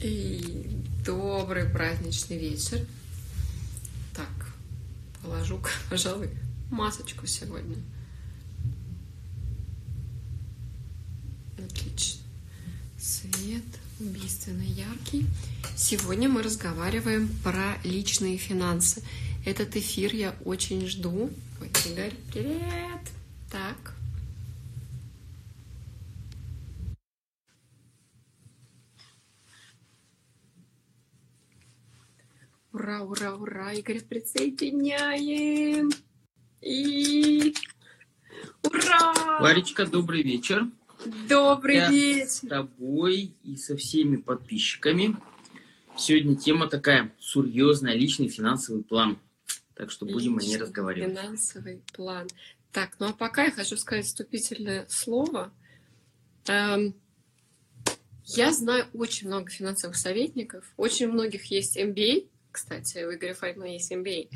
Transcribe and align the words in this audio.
И 0.00 0.66
добрый 1.04 1.64
праздничный 1.64 2.38
вечер. 2.38 2.86
Так, 4.14 4.52
положу, 5.22 5.60
пожалуй, 5.90 6.30
масочку 6.70 7.26
сегодня. 7.26 7.76
Отлично. 11.58 12.22
Свет 12.98 13.64
убийственно 13.98 14.62
яркий. 14.62 15.26
Сегодня 15.76 16.28
мы 16.28 16.42
разговариваем 16.42 17.28
про 17.42 17.78
личные 17.82 18.36
финансы. 18.36 19.02
Этот 19.46 19.76
эфир 19.76 20.14
я 20.14 20.36
очень 20.44 20.86
жду. 20.86 21.30
Ой, 21.60 21.70
Игорь, 21.86 22.14
привет! 22.32 23.00
Так, 23.50 23.95
Ура, 33.06 33.36
ура! 33.36 33.72
Игорь, 33.72 34.00
присоединяем! 34.00 35.90
И 36.60 37.54
ура! 38.64 39.38
Варечка, 39.40 39.86
добрый 39.86 40.22
вечер. 40.22 40.66
Добрый 41.28 41.76
Я 41.76 41.88
вечер! 41.88 42.26
С 42.28 42.40
тобой 42.40 43.36
и 43.44 43.56
со 43.56 43.76
всеми 43.76 44.16
подписчиками. 44.16 45.16
Сегодня 45.96 46.34
тема 46.34 46.66
такая 46.66 47.14
серьезная, 47.20 47.94
личный 47.94 48.26
финансовый 48.26 48.82
план. 48.82 49.20
Так 49.76 49.92
что 49.92 50.04
будем 50.04 50.38
о 50.38 50.40
ней 50.40 50.48
Личный 50.48 50.62
разговаривать. 50.62 51.12
Финансовый 51.16 51.82
план. 51.94 52.26
Так, 52.72 52.96
ну 52.98 53.06
а 53.06 53.12
пока 53.12 53.44
я 53.44 53.52
хочу 53.52 53.76
сказать 53.76 54.06
вступительное 54.06 54.84
слово. 54.88 55.52
Эм, 56.48 56.96
Я 58.24 58.50
знаю 58.50 58.86
очень 58.94 59.28
много 59.28 59.48
финансовых 59.48 59.96
советников. 59.96 60.64
Очень 60.76 61.12
многих 61.12 61.44
есть 61.52 61.76
MBA. 61.78 62.26
Кстати, 62.56 63.04
у 63.04 63.12
Игоря 63.12 63.34
Файдмана 63.34 63.74
есть 63.74 63.92
MBA. 63.92 64.30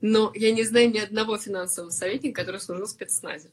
Но 0.00 0.30
я 0.36 0.52
не 0.52 0.62
знаю 0.62 0.92
ни 0.92 0.98
одного 0.98 1.36
финансового 1.36 1.90
советника, 1.90 2.42
который 2.42 2.60
служил 2.60 2.86
в 2.86 2.90
спецназе. 2.90 3.50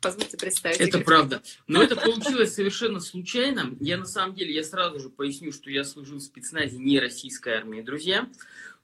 Позвольте 0.00 0.36
представить. 0.36 0.76
Это 0.76 0.98
Игорь. 0.98 1.04
правда. 1.04 1.42
Но 1.66 1.82
это 1.82 1.96
получилось 1.96 2.54
совершенно 2.54 3.00
случайно. 3.00 3.76
Я 3.80 3.98
на 3.98 4.04
самом 4.04 4.36
деле, 4.36 4.54
я 4.54 4.62
сразу 4.62 5.00
же 5.00 5.10
поясню, 5.10 5.50
что 5.50 5.70
я 5.70 5.82
служил 5.82 6.18
в 6.18 6.22
спецназе 6.22 6.78
не 6.78 7.00
российской 7.00 7.54
армии, 7.54 7.80
друзья. 7.80 8.28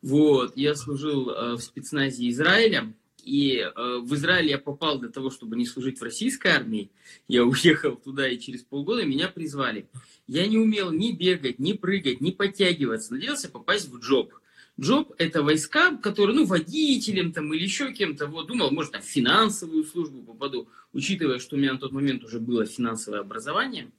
Вот, 0.03 0.56
я 0.56 0.75
служил 0.75 1.31
э, 1.31 1.53
в 1.53 1.61
спецназе 1.61 2.29
Израиля. 2.31 2.92
И 3.23 3.58
э, 3.58 3.98
в 4.03 4.12
Израиль 4.17 4.51
я 4.51 4.58
попал 4.58 4.98
для 4.98 5.08
того, 5.08 5.31
чтобы 5.31 5.55
не 5.55 5.67
служить 5.67 6.01
в 6.01 6.03
российской 6.03 6.48
армии. 6.48 6.91
Я 7.29 7.45
уехал 7.45 7.95
туда, 7.95 8.29
и 8.29 8.41
через 8.41 8.64
полгода 8.64 9.05
меня 9.05 9.29
призвали. 9.29 9.86
Я 10.27 10.47
не 10.47 10.58
умел 10.58 10.91
ни 10.91 11.12
бегать, 11.12 11.58
ни 11.58 11.72
прыгать, 11.75 12.20
ни 12.20 12.30
подтягиваться. 12.30 13.12
Надеялся 13.12 13.50
попасть 13.50 13.89
в 13.89 13.98
джоб. 13.98 14.33
Джоб– 14.80 15.12
это 15.19 15.42
войска, 15.42 15.97
которые, 15.97 16.34
ну, 16.34 16.47
водителем 16.47 17.33
там 17.33 17.53
или 17.55 17.62
еще 17.62 17.92
кем-то. 17.92 18.27
Вот, 18.27 18.48
думал, 18.48 18.70
может, 18.70 18.92
там, 18.92 19.02
в 19.02 19.05
финансовую 19.05 19.84
службу 19.84 20.22
попаду, 20.22 20.69
учитывая, 20.92 21.39
что 21.39 21.56
у 21.56 21.58
меня 21.58 21.75
на 21.75 21.78
тот 21.78 21.92
момент 21.92 22.25
уже 22.25 22.41
было 22.41 22.67
финансовое 22.67 23.20
образование. 23.20 23.91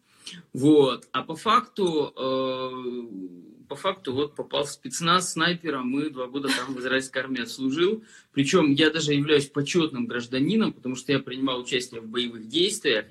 Вот. 0.53 1.07
А 1.11 1.23
по 1.23 1.35
факту, 1.35 2.13
э, 2.17 3.65
по 3.69 3.75
факту, 3.75 4.13
вот 4.13 4.35
попал 4.35 4.65
в 4.65 4.69
спецназ 4.69 5.33
снайпером, 5.33 5.97
и 5.99 6.09
два 6.09 6.27
года 6.27 6.49
там 6.49 6.75
в 6.75 6.79
израильской 6.79 7.21
армии 7.21 7.43
отслужил. 7.43 8.03
Причем 8.33 8.71
я 8.71 8.89
даже 8.89 9.13
являюсь 9.13 9.45
почетным 9.45 10.07
гражданином, 10.07 10.73
потому 10.73 10.95
что 10.95 11.11
я 11.11 11.19
принимал 11.19 11.61
участие 11.61 12.01
в 12.01 12.07
боевых 12.07 12.47
действиях. 12.47 13.05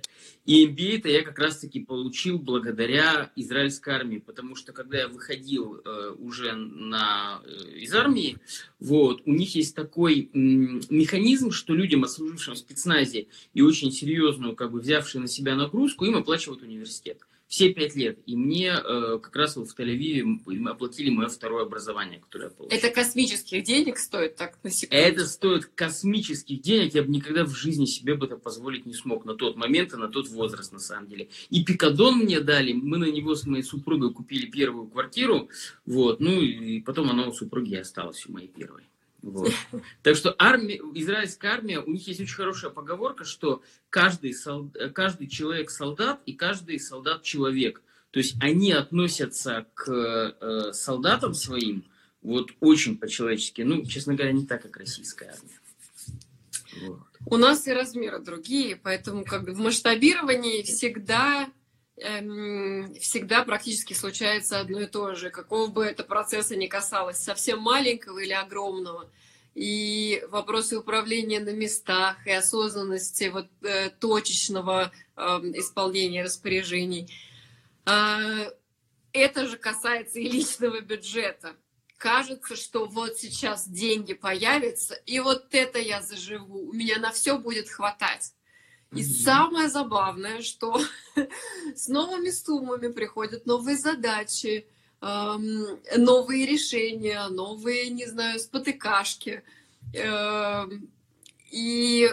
И 0.45 0.67
MBA-то 0.67 1.09
я 1.09 1.23
как 1.23 1.39
раз-таки 1.39 1.81
получил 1.81 2.39
благодаря 2.39 3.31
израильской 3.35 3.95
армии, 3.95 4.19
потому 4.19 4.57
что 4.57 4.73
когда 4.73 4.99
я 4.99 5.09
выходил 5.09 5.81
э, 5.83 6.15
уже 6.19 6.53
на, 6.53 7.41
э, 7.45 7.79
из 7.79 7.95
армии, 7.95 8.37
вот, 8.79 9.23
у 9.25 9.33
них 9.33 9.55
есть 9.55 9.75
такой 9.75 10.29
м, 10.35 10.83
механизм, 10.91 11.51
что 11.51 11.75
людям, 11.75 12.05
отслужившим 12.05 12.55
в 12.55 12.59
спецназе 12.59 13.29
и 13.55 13.63
очень 13.63 13.91
серьезную, 13.91 14.55
как 14.55 14.71
бы 14.71 14.81
взявшие 14.81 15.23
на 15.23 15.29
себя 15.29 15.55
нагрузку, 15.57 16.05
им 16.05 16.17
оплачивают 16.17 16.63
университет. 16.63 17.21
Все 17.47 17.73
пять 17.73 17.95
лет. 17.95 18.19
И 18.27 18.37
мне 18.37 18.75
э, 18.75 19.19
как 19.23 19.37
раз 19.37 19.57
вот 19.57 19.69
в 19.69 19.79
Тель-Авиве 19.79 20.69
оплатили 20.69 21.11
мое 21.11 21.29
второе 21.29 21.65
образование, 21.65 22.19
которое 22.19 22.45
я 22.45 22.51
получил. 22.51 22.77
Это 22.77 22.91
космических 22.91 23.63
денег 23.63 23.99
стоит, 23.99 24.37
так, 24.37 24.59
на 24.63 24.71
секунду. 24.71 24.97
Это 24.97 25.27
стоит 25.27 25.67
космических 25.67 26.61
денег. 26.63 26.95
Я 26.95 27.03
бы 27.03 27.11
никогда 27.11 27.45
в 27.45 27.55
жизни 27.55 27.85
себе 27.85 28.15
бы 28.15 28.27
это 28.27 28.37
позволить 28.37 28.87
не 28.87 28.95
смог 28.95 29.25
на 29.25 29.35
тот 29.35 29.57
момент 29.57 29.93
и 29.93 29.97
на 29.97 30.09
тот 30.09 30.29
возраст, 30.29 30.73
на 30.73 30.79
самом 30.79 31.07
деле. 31.09 31.29
И 31.51 31.65
пикадон 31.65 32.21
мне 32.21 32.41
дали. 32.41 32.73
Мы 32.73 32.99
на 32.99 33.11
него 33.11 33.35
с 33.35 33.47
моей 33.47 33.63
супругой 33.63 34.13
купили 34.13 34.47
первую 34.47 34.89
квартиру. 34.89 35.49
Вот. 35.85 36.21
Ну 36.21 36.41
и 36.41 36.81
потом 36.81 37.11
она 37.11 37.29
у 37.29 37.33
супруги 37.33 37.75
осталась, 37.75 38.27
у 38.27 38.33
моей 38.33 38.49
первой. 38.49 38.85
Вот. 39.25 39.53
Так 40.03 40.17
что 40.17 40.35
армия, 40.39 40.81
израильская 40.95 41.49
армия, 41.49 41.81
у 41.81 41.91
них 41.91 42.07
есть 42.07 42.21
очень 42.21 42.35
хорошая 42.35 42.71
поговорка, 42.71 43.25
что 43.25 43.63
каждый, 43.89 44.35
сол- 44.35 44.71
каждый 44.93 45.29
человек 45.29 45.71
солдат 45.71 46.21
и 46.27 46.35
каждый 46.35 46.79
солдат 46.79 47.23
человек. 47.23 47.83
То 48.11 48.19
есть 48.19 48.37
они 48.41 48.73
относятся 48.73 49.67
к 49.75 49.91
э, 49.91 50.73
солдатам 50.73 51.35
своим 51.35 51.85
вот 52.23 52.51
очень 52.61 52.99
по-человечески. 52.99 53.63
Ну, 53.63 53.85
честно 53.87 54.15
говоря, 54.15 54.33
не 54.33 54.47
так, 54.47 54.63
как 54.63 54.77
российская 54.77 55.31
армия. 55.31 55.61
Вот. 56.87 57.01
У 57.27 57.37
нас 57.39 57.67
и 57.67 57.73
размеры 57.73 58.21
другие, 58.21 58.77
поэтому 58.77 59.25
как 59.25 59.45
бы 59.45 59.53
в 59.53 59.59
масштабировании 59.59 60.63
всегда, 60.63 61.49
всегда 61.97 63.45
практически 63.45 63.95
случается 63.95 64.59
одно 64.59 64.81
и 64.81 64.87
то 64.87 65.15
же, 65.15 65.31
какого 65.31 65.69
бы 65.69 65.85
это 65.85 66.03
процесса 66.03 66.57
ни 66.57 66.67
касалось, 66.67 67.19
совсем 67.19 67.61
маленького 67.61 68.19
или 68.19 68.33
огромного. 68.33 69.11
И 69.55 70.25
вопросы 70.31 70.77
управления 70.77 71.39
на 71.39 71.51
местах 71.51 72.27
и 72.27 72.33
осознанности 72.33 73.31
вот, 73.33 73.47
э, 73.63 73.91
точечного 73.91 74.91
эм, 75.15 75.57
исполнения 75.57 76.25
распоряжений. 76.25 77.09
А, 77.87 78.51
это 79.13 79.47
же 79.47 79.57
касается 79.57 80.19
и 80.19 80.29
личного 80.29 80.81
бюджета. 80.81 81.55
Кажется, 81.99 82.57
что 82.57 82.87
вот 82.87 83.17
сейчас 83.17 83.69
деньги 83.69 84.13
появятся, 84.13 84.95
и 85.07 85.21
вот 85.21 85.55
это 85.55 85.79
я 85.79 86.03
заживу, 86.03 86.69
у 86.69 86.73
меня 86.73 86.99
на 86.99 87.13
все 87.13 87.39
будет 87.39 87.71
хватать. 87.71 88.35
И 88.95 89.03
самое 89.03 89.69
забавное, 89.69 90.43
что 90.43 90.81
с 91.75 91.89
новыми 91.89 92.31
суммами 92.31 92.89
приходят 92.89 93.47
новые 93.47 93.77
задачи, 93.77 94.67
эм, 95.01 95.81
новые 95.97 96.47
решения, 96.47 97.27
новые, 97.29 97.91
не 97.91 98.07
знаю, 98.07 98.39
спотыкашки. 98.39 99.43
Эм, 99.95 100.89
И 101.51 102.09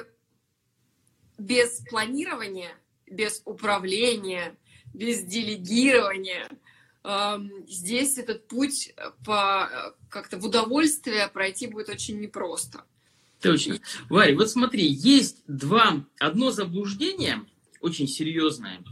без 1.38 1.82
планирования, 1.90 2.72
без 3.08 3.42
управления, 3.46 4.56
без 4.94 5.24
делегирования 5.24 6.50
эм, 7.04 7.66
здесь 7.68 8.18
этот 8.18 8.48
путь 8.48 8.94
по 9.26 9.70
э, 9.72 9.92
как-то 10.10 10.38
в 10.38 10.46
удовольствие 10.46 11.28
пройти 11.28 11.68
будет 11.68 11.90
очень 11.90 12.20
непросто. 12.20 12.86
Точно. 13.42 13.80
Варя, 14.10 14.36
вот 14.36 14.50
смотри, 14.50 14.86
есть 14.88 15.44
два, 15.48 16.06
одно 16.20 16.52
заблуждение, 16.52 17.44
очень 17.80 18.08
серьезное, 18.08 18.84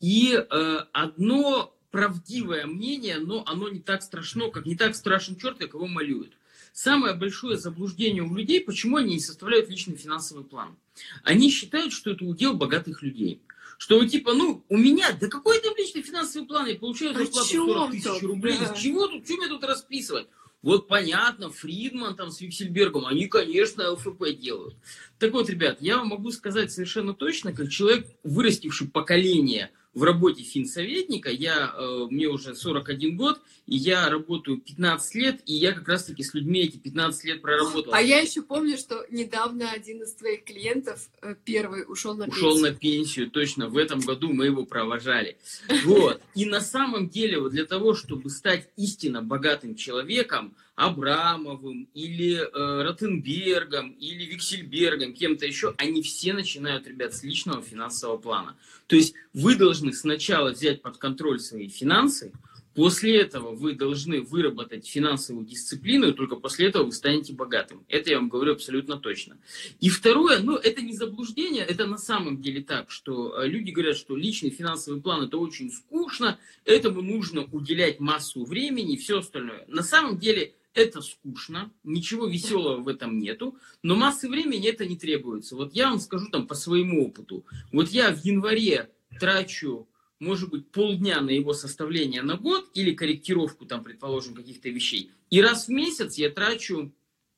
и 0.00 0.34
э, 0.34 0.78
одно 0.92 1.74
правдивое 1.90 2.66
мнение, 2.66 3.18
но 3.18 3.42
оно 3.46 3.68
не 3.70 3.80
так 3.80 4.02
страшно, 4.02 4.50
как 4.50 4.66
не 4.66 4.76
так 4.76 4.94
страшен 4.94 5.36
черт, 5.36 5.58
как 5.58 5.72
его 5.74 5.86
малюют. 5.86 6.32
Самое 6.74 7.14
большое 7.14 7.56
заблуждение 7.56 8.22
у 8.22 8.34
людей, 8.34 8.60
почему 8.60 8.98
они 8.98 9.14
не 9.14 9.20
составляют 9.20 9.70
личный 9.70 9.96
финансовый 9.96 10.44
план. 10.44 10.76
Они 11.22 11.50
считают, 11.50 11.94
что 11.94 12.10
это 12.10 12.26
удел 12.26 12.52
богатых 12.52 13.02
людей. 13.02 13.40
Что 13.78 14.04
типа, 14.06 14.34
ну, 14.34 14.62
у 14.68 14.76
меня, 14.76 15.12
да 15.18 15.28
какой 15.28 15.58
там 15.60 15.74
личный 15.76 16.02
финансовый 16.02 16.46
план, 16.46 16.66
я 16.66 16.74
получаю 16.74 17.12
О 17.12 17.14
зарплату 17.14 17.48
чём 17.48 17.68
40 17.68 17.90
тысяч 17.92 18.22
рублей, 18.22 18.54
из 18.56 18.78
чего 18.78 19.06
тут, 19.06 19.24
что 19.24 19.36
мне 19.36 19.48
тут 19.48 19.64
расписывать? 19.64 20.28
Вот 20.62 20.88
понятно, 20.88 21.50
Фридман 21.50 22.16
там 22.16 22.30
с 22.30 22.40
Виксельбергом, 22.40 23.06
они, 23.06 23.26
конечно, 23.26 23.92
ЛФП 23.92 24.30
делают. 24.38 24.76
Так 25.18 25.32
вот, 25.32 25.48
ребят, 25.48 25.78
я 25.80 25.98
вам 25.98 26.08
могу 26.08 26.30
сказать 26.30 26.70
совершенно 26.70 27.14
точно, 27.14 27.52
как 27.52 27.70
человек, 27.70 28.06
вырастивший 28.22 28.88
поколение 28.88 29.70
в 29.96 30.02
работе 30.02 30.42
финсоветника, 30.42 31.30
я, 31.30 31.72
э, 31.74 32.06
мне 32.10 32.26
уже 32.26 32.54
41 32.54 33.16
год, 33.16 33.40
и 33.64 33.76
я 33.76 34.10
работаю 34.10 34.58
15 34.58 35.14
лет, 35.14 35.40
и 35.46 35.54
я 35.54 35.72
как 35.72 35.88
раз-таки 35.88 36.22
с 36.22 36.34
людьми 36.34 36.60
эти 36.60 36.76
15 36.76 37.24
лет 37.24 37.40
проработал. 37.40 37.94
А 37.94 38.02
я 38.02 38.20
еще 38.20 38.42
помню, 38.42 38.76
что 38.76 39.06
недавно 39.10 39.70
один 39.70 40.02
из 40.02 40.12
твоих 40.12 40.44
клиентов, 40.44 41.08
э, 41.22 41.34
первый, 41.46 41.84
ушел 41.88 42.14
на 42.14 42.26
Ушел 42.26 42.50
пенсию. 42.50 42.72
на 42.72 42.78
пенсию, 42.78 43.30
точно, 43.30 43.68
в 43.70 43.78
этом 43.78 44.00
году 44.00 44.34
мы 44.34 44.44
его 44.44 44.66
провожали. 44.66 45.38
Вот. 45.84 46.20
И 46.34 46.44
на 46.44 46.60
самом 46.60 47.08
деле, 47.08 47.40
вот 47.40 47.52
для 47.52 47.64
того, 47.64 47.94
чтобы 47.94 48.28
стать 48.28 48.68
истинно 48.76 49.22
богатым 49.22 49.76
человеком, 49.76 50.54
Абрамовым 50.76 51.88
или 51.94 52.36
э, 52.36 52.82
Ротенбергом 52.82 53.92
или 53.92 54.24
Виксельбергом, 54.26 55.14
кем-то 55.14 55.46
еще, 55.46 55.74
они 55.78 56.02
все 56.02 56.34
начинают, 56.34 56.86
ребят, 56.86 57.14
с 57.14 57.22
личного 57.22 57.62
финансового 57.62 58.18
плана. 58.18 58.56
То 58.86 58.94
есть 58.94 59.14
вы 59.32 59.56
должны 59.56 59.92
сначала 59.92 60.50
взять 60.50 60.82
под 60.82 60.98
контроль 60.98 61.40
свои 61.40 61.68
финансы, 61.68 62.32
После 62.76 63.18
этого 63.18 63.54
вы 63.54 63.72
должны 63.72 64.20
выработать 64.20 64.86
финансовую 64.86 65.46
дисциплину, 65.46 66.08
и 66.08 66.12
только 66.12 66.36
после 66.36 66.68
этого 66.68 66.84
вы 66.84 66.92
станете 66.92 67.32
богатым. 67.32 67.86
Это 67.88 68.10
я 68.10 68.18
вам 68.18 68.28
говорю 68.28 68.52
абсолютно 68.52 68.98
точно. 68.98 69.38
И 69.80 69.88
второе, 69.88 70.40
ну, 70.40 70.56
это 70.56 70.82
не 70.82 70.92
заблуждение, 70.92 71.64
это 71.64 71.86
на 71.86 71.96
самом 71.96 72.42
деле 72.42 72.62
так, 72.62 72.90
что 72.90 73.40
э, 73.40 73.48
люди 73.48 73.70
говорят, 73.70 73.96
что 73.96 74.14
личный 74.14 74.50
финансовый 74.50 75.00
план 75.00 75.22
это 75.24 75.38
очень 75.38 75.72
скучно, 75.72 76.38
этому 76.66 77.00
нужно 77.00 77.44
уделять 77.50 77.98
массу 77.98 78.44
времени 78.44 78.92
и 78.92 78.98
все 78.98 79.20
остальное. 79.20 79.64
На 79.68 79.82
самом 79.82 80.18
деле 80.18 80.52
это 80.76 81.00
скучно, 81.00 81.72
ничего 81.82 82.26
веселого 82.26 82.80
в 82.80 82.88
этом 82.88 83.18
нету, 83.18 83.56
но 83.82 83.96
массы 83.96 84.28
времени 84.28 84.68
это 84.68 84.86
не 84.86 84.96
требуется. 84.96 85.56
Вот 85.56 85.74
я 85.74 85.90
вам 85.90 85.98
скажу 85.98 86.28
там 86.30 86.46
по 86.46 86.54
своему 86.54 87.06
опыту. 87.06 87.44
Вот 87.72 87.88
я 87.88 88.14
в 88.14 88.24
январе 88.24 88.90
трачу 89.18 89.88
может 90.18 90.50
быть, 90.50 90.70
полдня 90.70 91.20
на 91.20 91.30
его 91.30 91.52
составление 91.52 92.22
на 92.22 92.36
год 92.36 92.70
или 92.74 92.94
корректировку, 92.94 93.66
там, 93.66 93.84
предположим, 93.84 94.34
каких-то 94.34 94.68
вещей. 94.70 95.10
И 95.30 95.42
раз 95.42 95.66
в 95.66 95.70
месяц 95.70 96.16
я 96.16 96.30
трачу 96.30 96.92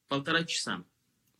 полтора 0.08 0.44
часа. 0.44 0.84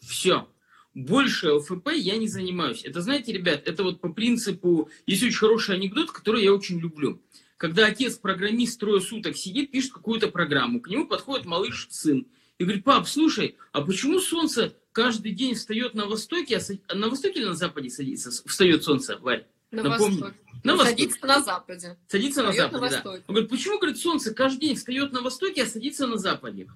Все. 0.00 0.48
Больше 0.94 1.52
ЛФП 1.52 1.90
я 1.94 2.16
не 2.16 2.26
занимаюсь. 2.26 2.84
Это, 2.84 3.02
знаете, 3.02 3.32
ребят, 3.32 3.68
это 3.68 3.84
вот 3.84 4.00
по 4.00 4.12
принципу... 4.12 4.90
Есть 5.06 5.22
очень 5.22 5.36
хороший 5.36 5.76
анекдот, 5.76 6.10
который 6.10 6.42
я 6.42 6.52
очень 6.52 6.80
люблю. 6.80 7.22
Когда 7.58 7.86
отец-программист 7.86 8.78
трое 8.78 9.00
суток 9.00 9.36
сидит, 9.36 9.72
пишет 9.72 9.92
какую-то 9.92 10.28
программу, 10.28 10.80
к 10.80 10.88
нему 10.88 11.08
подходит 11.08 11.44
малыш-сын 11.44 12.26
и 12.56 12.64
говорит, 12.64 12.84
пап, 12.84 13.08
слушай, 13.08 13.56
а 13.72 13.82
почему 13.82 14.20
солнце 14.20 14.74
каждый 14.92 15.32
день 15.32 15.54
встает 15.54 15.94
на 15.94 16.06
востоке, 16.06 16.60
а 16.86 16.94
на 16.94 17.08
востоке 17.08 17.40
или 17.40 17.46
на 17.46 17.54
западе 17.54 17.90
садится, 17.90 18.30
встает 18.46 18.84
солнце, 18.84 19.18
Варь? 19.20 19.44
На 19.72 19.82
Напомни. 19.82 20.20
восток. 20.20 20.34
На 20.62 20.76
восток. 20.76 20.98
Садится 20.98 21.26
на 21.26 21.42
западе. 21.42 21.98
Садится 22.06 22.42
на 22.44 22.52
западе, 22.52 22.80
на 22.80 22.90
да. 22.90 23.02
Он 23.04 23.22
говорит, 23.26 23.50
почему, 23.50 23.78
говорит, 23.78 23.98
солнце 23.98 24.32
каждый 24.32 24.60
день 24.60 24.76
встает 24.76 25.12
на 25.12 25.20
востоке, 25.20 25.64
а 25.64 25.66
садится 25.66 26.06
на 26.06 26.16
западе? 26.16 26.68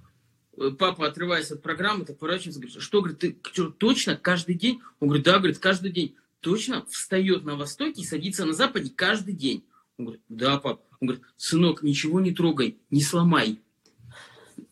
Э, 0.57 0.73
папа, 0.77 1.07
отрываясь 1.07 1.51
от 1.53 1.63
программы, 1.63 2.05
так 2.05 2.19
поворачивается, 2.19 2.61
говорит, 2.61 2.83
что, 2.83 3.01
говорит, 3.01 3.19
ты 3.21 3.39
что, 3.53 3.71
точно 3.71 4.17
каждый 4.17 4.57
день? 4.57 4.83
Он 4.99 5.09
говорит, 5.09 5.25
да, 5.25 5.39
говорит, 5.39 5.59
каждый 5.59 5.93
день. 5.93 6.17
Точно 6.41 6.85
встает 6.87 7.45
на 7.45 7.55
востоке 7.55 8.03
и 8.03 8.05
садится 8.05 8.45
на 8.45 8.53
западе 8.53 8.93
каждый 8.95 9.33
день. 9.33 9.65
Он 10.03 10.07
говорит, 10.07 10.25
да, 10.29 10.59
пап. 10.59 10.83
Он 11.01 11.09
говорит, 11.09 11.25
сынок, 11.37 11.85
ничего 11.85 12.21
не 12.21 12.33
трогай, 12.33 12.79
не 12.91 13.03
сломай. 13.03 13.61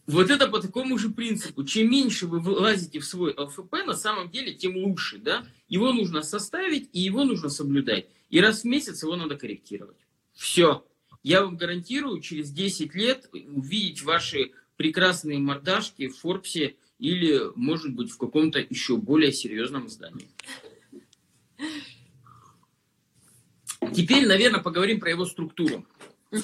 Вот 0.06 0.28
это 0.28 0.48
по 0.48 0.60
такому 0.60 0.98
же 0.98 1.10
принципу. 1.10 1.62
Чем 1.62 1.88
меньше 1.88 2.26
вы 2.26 2.40
влазите 2.40 2.98
в 2.98 3.04
свой 3.04 3.32
ЛФП, 3.36 3.72
на 3.86 3.94
самом 3.94 4.28
деле, 4.28 4.54
тем 4.54 4.76
лучше. 4.76 5.18
Да? 5.18 5.46
Его 5.68 5.92
нужно 5.92 6.22
составить, 6.22 6.90
и 6.92 7.00
его 7.00 7.22
нужно 7.22 7.48
соблюдать. 7.48 8.08
И 8.28 8.40
раз 8.40 8.62
в 8.62 8.64
месяц 8.64 9.04
его 9.04 9.14
надо 9.14 9.36
корректировать. 9.36 9.98
Все. 10.34 10.84
Я 11.22 11.44
вам 11.44 11.56
гарантирую, 11.56 12.20
через 12.20 12.50
10 12.50 12.92
лет 12.96 13.30
увидеть 13.32 14.02
ваши 14.02 14.50
прекрасные 14.76 15.38
мордашки 15.38 16.08
в 16.08 16.18
Форбсе 16.18 16.74
или, 16.98 17.40
может 17.54 17.94
быть, 17.94 18.10
в 18.10 18.18
каком-то 18.18 18.58
еще 18.58 18.96
более 18.96 19.32
серьезном 19.32 19.86
издании. 19.86 20.28
Теперь, 23.94 24.26
наверное, 24.26 24.60
поговорим 24.60 25.00
про 25.00 25.10
его 25.10 25.24
структуру. 25.24 25.86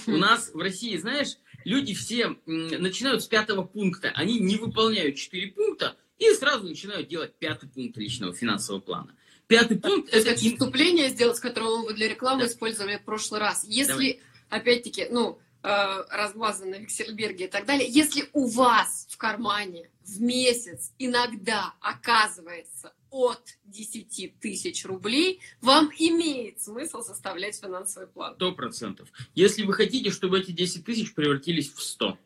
У 0.07 0.17
нас 0.17 0.51
в 0.53 0.59
России, 0.59 0.97
знаешь, 0.97 1.37
люди 1.65 1.95
все 1.95 2.37
начинают 2.47 3.23
с 3.23 3.27
пятого 3.27 3.63
пункта. 3.63 4.11
Они 4.15 4.41
не 4.41 4.57
выполняют 4.57 5.17
четыре 5.17 5.49
пункта 5.49 5.97
и 6.19 6.31
сразу 6.33 6.67
начинают 6.67 7.09
делать 7.09 7.35
пятый 7.39 7.69
пункт 7.69 7.97
личного 7.99 8.35
финансового 8.35 8.81
плана. 8.81 9.15
Пятый 9.47 9.79
пункт 9.79 10.13
это... 10.13 10.31
это 10.31 10.41
вступление 10.41 11.09
сделать, 11.11 11.39
которое 11.39 11.77
мы 11.77 11.93
для 11.93 12.09
рекламы 12.09 12.43
да. 12.43 12.47
использовали 12.49 12.97
в 12.97 13.05
прошлый 13.05 13.41
раз. 13.41 13.65
Если, 13.69 14.21
опять-таки, 14.49 15.07
ну, 15.11 15.39
э, 15.63 16.05
размазано 16.11 16.73
на 16.73 16.81
Виксельберге 16.81 17.47
и 17.47 17.49
так 17.49 17.67
далее, 17.67 17.89
если 17.89 18.29
у 18.33 18.47
вас 18.47 19.07
в 19.11 19.17
кармане 19.17 19.91
в 20.05 20.21
месяц 20.21 20.93
иногда 20.99 21.75
оказывается 21.81 22.93
от 23.11 23.43
10 23.65 24.39
тысяч 24.41 24.85
рублей, 24.85 25.41
вам 25.61 25.91
имеет 25.99 26.61
смысл 26.61 27.03
составлять 27.03 27.59
финансовый 27.59 28.07
план. 28.07 28.35
Сто 28.35 28.53
процентов. 28.53 29.09
Если 29.35 29.63
вы 29.63 29.73
хотите, 29.73 30.11
чтобы 30.11 30.39
эти 30.39 30.53
10 30.53 30.85
тысяч 30.85 31.15
превратились 31.15 31.73
в 31.73 31.83
100, 31.83 32.19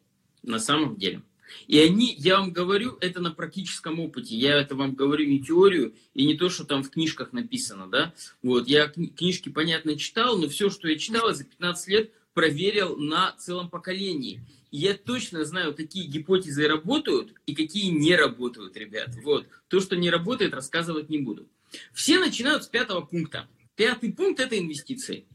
на 0.43 0.59
самом 0.59 0.97
деле. 0.97 1.23
И 1.67 1.79
они, 1.79 2.15
я 2.19 2.39
вам 2.39 2.53
говорю, 2.53 2.97
это 3.01 3.21
на 3.21 3.33
практическом 3.33 4.01
опыте. 4.01 4.37
Я 4.37 4.61
это 4.61 4.75
вам 4.75 4.95
говорю 4.95 5.27
не 5.27 5.43
теорию 5.43 5.95
и 6.15 6.25
не 6.25 6.35
то, 6.35 6.49
что 6.49 6.65
там 6.65 6.83
в 6.83 6.91
книжках 6.91 7.33
написано, 7.33 7.89
да. 7.89 8.15
Вот, 8.43 8.69
я 8.69 8.89
книжки, 8.89 9.49
понятно, 9.49 9.97
читал, 9.97 10.39
но 10.39 10.49
все, 10.49 10.71
что 10.71 10.89
я 10.89 10.97
читал 10.97 11.33
за 11.33 11.45
15 11.45 11.89
лет, 11.89 12.13
проверил 12.35 12.97
на 12.97 13.33
целом 13.33 13.69
поколении. 13.69 14.41
И 14.71 14.79
я 14.79 14.95
точно 14.95 15.45
знаю, 15.45 15.75
какие 15.75 16.07
гипотезы 16.07 16.69
работают 16.69 17.35
и 17.47 17.55
какие 17.55 17.91
не 17.91 18.15
работают, 18.15 18.77
ребят. 18.77 19.11
Вот. 19.23 19.47
То, 19.69 19.81
что 19.81 19.97
не 19.97 20.11
работает, 20.11 20.55
рассказывать 20.55 21.09
не 21.11 21.19
буду. 21.19 21.49
Все 21.93 22.19
начинают 22.19 22.65
с 22.65 22.69
пятого 22.69 23.01
пункта. 23.01 23.49
Пятый 23.75 24.13
пункт– 24.13 24.41
это 24.41 24.59
инвестиции. 24.59 25.27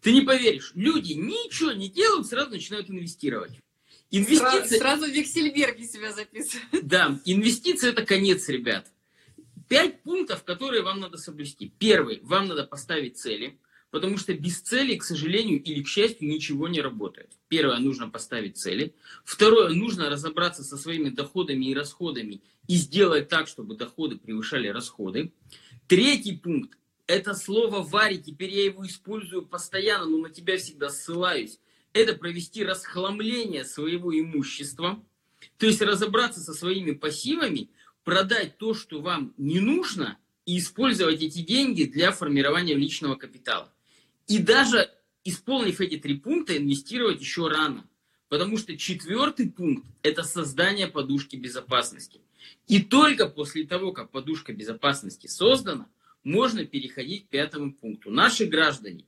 Ты 0.00 0.12
не 0.12 0.20
поверишь, 0.20 0.72
люди 0.74 1.12
ничего 1.12 1.72
не 1.72 1.88
делают, 1.88 2.26
сразу 2.26 2.50
начинают 2.50 2.90
инвестировать. 2.90 3.52
Инвестиции... 4.10 4.76
Сразу, 4.76 4.76
сразу 4.76 5.06
в 5.06 5.14
Вексельберге 5.14 5.84
себя 5.84 6.12
записывают. 6.12 6.86
Да, 6.86 7.20
инвестиции– 7.24 7.88
это 7.90 8.04
конец, 8.04 8.48
ребят. 8.48 8.90
Пять 9.68 10.02
пунктов, 10.02 10.44
которые 10.44 10.82
вам 10.82 11.00
надо 11.00 11.16
соблюсти. 11.16 11.72
Первый, 11.78 12.20
вам 12.22 12.48
надо 12.48 12.64
поставить 12.64 13.16
цели, 13.16 13.58
потому 13.94 14.18
что 14.18 14.34
без 14.34 14.60
цели, 14.60 14.96
к 14.96 15.04
сожалению 15.04 15.62
или 15.62 15.80
к 15.80 15.86
счастью, 15.86 16.26
ничего 16.26 16.66
не 16.66 16.80
работает. 16.80 17.30
Первое, 17.46 17.78
нужно 17.78 18.08
поставить 18.08 18.56
цели. 18.56 18.92
Второе, 19.24 19.68
нужно 19.68 20.10
разобраться 20.10 20.64
со 20.64 20.76
своими 20.76 21.10
доходами 21.10 21.66
и 21.66 21.74
расходами 21.76 22.42
и 22.66 22.74
сделать 22.74 23.28
так, 23.28 23.46
чтобы 23.46 23.76
доходы 23.76 24.16
превышали 24.16 24.66
расходы. 24.66 25.32
Третий 25.86 26.36
пункт– 26.36 26.76
это 27.06 27.34
слово 27.34 27.82
«вари». 27.82 28.18
Теперь 28.18 28.52
я 28.52 28.64
его 28.64 28.84
использую 28.84 29.46
постоянно, 29.46 30.06
но 30.06 30.18
на 30.18 30.30
тебя 30.30 30.58
всегда 30.58 30.88
ссылаюсь 30.88 31.60
это 31.92 32.14
провести 32.14 32.64
расхламление 32.64 33.64
своего 33.64 34.12
имущества, 34.12 35.00
то 35.56 35.66
есть 35.66 35.80
разобраться 35.80 36.40
со 36.40 36.52
своими 36.52 36.90
пассивами, 36.90 37.70
продать 38.02 38.58
то, 38.58 38.74
что 38.74 39.00
вам 39.00 39.34
не 39.36 39.60
нужно, 39.60 40.18
и 40.46 40.58
использовать 40.58 41.22
эти 41.22 41.42
деньги 41.42 41.84
для 41.84 42.10
формирования 42.10 42.74
личного 42.74 43.14
капитала. 43.14 43.73
И 44.26 44.38
даже 44.38 44.90
исполнив 45.24 45.80
эти 45.80 45.96
три 45.98 46.18
пункта, 46.18 46.56
инвестировать 46.56 47.20
еще 47.20 47.48
рано. 47.48 47.88
Потому 48.28 48.56
что 48.56 48.76
четвертый 48.76 49.50
пункт– 49.50 49.86
это 50.02 50.22
создание 50.22 50.88
подушки 50.88 51.36
безопасности. 51.36 52.20
И 52.66 52.82
только 52.82 53.28
после 53.28 53.64
того, 53.64 53.92
как 53.92 54.10
подушка 54.10 54.52
безопасности 54.52 55.26
создана, 55.26 55.88
можно 56.22 56.64
переходить 56.64 57.26
к 57.26 57.28
пятому 57.28 57.72
пункту. 57.72 58.10
Наши 58.10 58.46
граждане, 58.46 59.04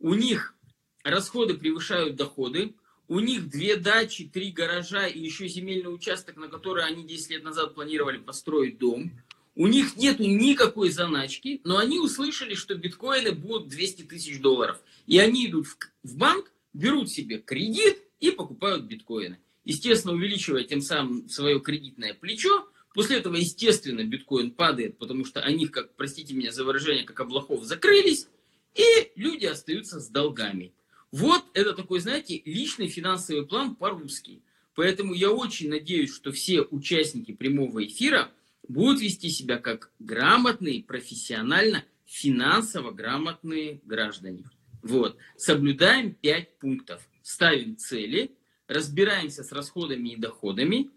у 0.00 0.14
них 0.14 0.54
расходы 1.02 1.54
превышают 1.54 2.16
доходы, 2.16 2.74
у 3.06 3.20
них 3.20 3.48
две 3.48 3.76
дачи, 3.76 4.28
три 4.28 4.52
гаража 4.52 5.06
и 5.06 5.18
еще 5.18 5.48
земельный 5.48 5.94
участок, 5.94 6.36
на 6.36 6.48
который 6.48 6.84
они 6.84 7.04
10 7.04 7.30
лет 7.30 7.44
назад 7.44 7.74
планировали 7.74 8.18
построить 8.18 8.78
дом. 8.78 9.12
У 9.58 9.66
них 9.66 9.96
нет 9.96 10.20
никакой 10.20 10.90
заначки, 10.90 11.60
но 11.64 11.78
они 11.78 11.98
услышали, 11.98 12.54
что 12.54 12.76
биткоины 12.76 13.32
будут 13.32 13.66
200 13.66 14.02
тысяч 14.04 14.40
долларов. 14.40 14.80
И 15.08 15.18
они 15.18 15.46
идут 15.46 15.66
в 16.04 16.16
банк, 16.16 16.52
берут 16.72 17.10
себе 17.10 17.38
кредит 17.38 17.98
и 18.20 18.30
покупают 18.30 18.84
биткоины. 18.84 19.40
Естественно, 19.64 20.14
увеличивая 20.14 20.62
тем 20.62 20.80
самым 20.80 21.28
свое 21.28 21.58
кредитное 21.58 22.14
плечо. 22.14 22.68
После 22.94 23.16
этого, 23.16 23.34
естественно, 23.34 24.04
биткоин 24.04 24.52
падает, 24.52 24.96
потому 24.96 25.24
что 25.24 25.40
они, 25.40 25.66
как, 25.66 25.92
простите 25.96 26.34
меня 26.34 26.52
за 26.52 26.62
выражение, 26.62 27.02
как 27.02 27.18
облаков 27.18 27.64
закрылись. 27.64 28.28
И 28.76 29.10
люди 29.16 29.46
остаются 29.46 29.98
с 29.98 30.08
долгами. 30.08 30.72
Вот 31.10 31.44
это 31.54 31.72
такой, 31.72 31.98
знаете, 31.98 32.42
личный 32.44 32.86
финансовый 32.86 33.44
план 33.44 33.74
по-русски. 33.74 34.40
Поэтому 34.76 35.14
я 35.14 35.32
очень 35.32 35.68
надеюсь, 35.68 36.14
что 36.14 36.30
все 36.30 36.62
участники 36.62 37.32
прямого 37.32 37.84
эфира 37.84 38.30
будут 38.66 39.00
вести 39.00 39.28
себя 39.28 39.58
как 39.58 39.90
грамотные, 39.98 40.82
профессионально, 40.82 41.84
финансово 42.06 42.90
грамотные 42.90 43.80
граждане. 43.84 44.44
Вот. 44.82 45.16
Соблюдаем 45.36 46.14
пять 46.14 46.58
пунктов. 46.58 47.06
Ставим 47.22 47.76
цели, 47.76 48.32
разбираемся 48.68 49.44
с 49.44 49.52
расходами 49.52 50.10
и 50.10 50.16
доходами, 50.16 50.90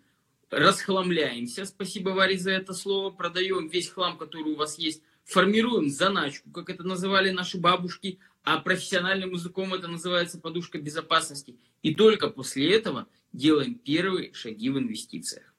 расхламляемся, 0.49 1.65
спасибо, 1.65 2.09
Варе, 2.09 2.37
за 2.37 2.51
это 2.51 2.73
слово, 2.73 3.09
продаем 3.09 3.67
весь 3.67 3.89
хлам, 3.89 4.17
который 4.17 4.53
у 4.53 4.55
вас 4.55 4.77
есть, 4.77 5.01
формируем 5.23 5.89
заначку, 5.89 6.51
как 6.51 6.69
это 6.69 6.83
называли 6.83 7.31
наши 7.31 7.57
бабушки, 7.57 8.19
а 8.43 8.57
профессиональным 8.57 9.31
языком 9.31 9.73
это 9.73 9.87
называется 9.87 10.39
подушка 10.39 10.79
безопасности. 10.79 11.57
И 11.83 11.95
только 11.95 12.29
после 12.29 12.73
этого 12.75 13.07
делаем 13.33 13.75
первые 13.75 14.33
шаги 14.33 14.69
в 14.69 14.77
инвестициях. 14.77 15.50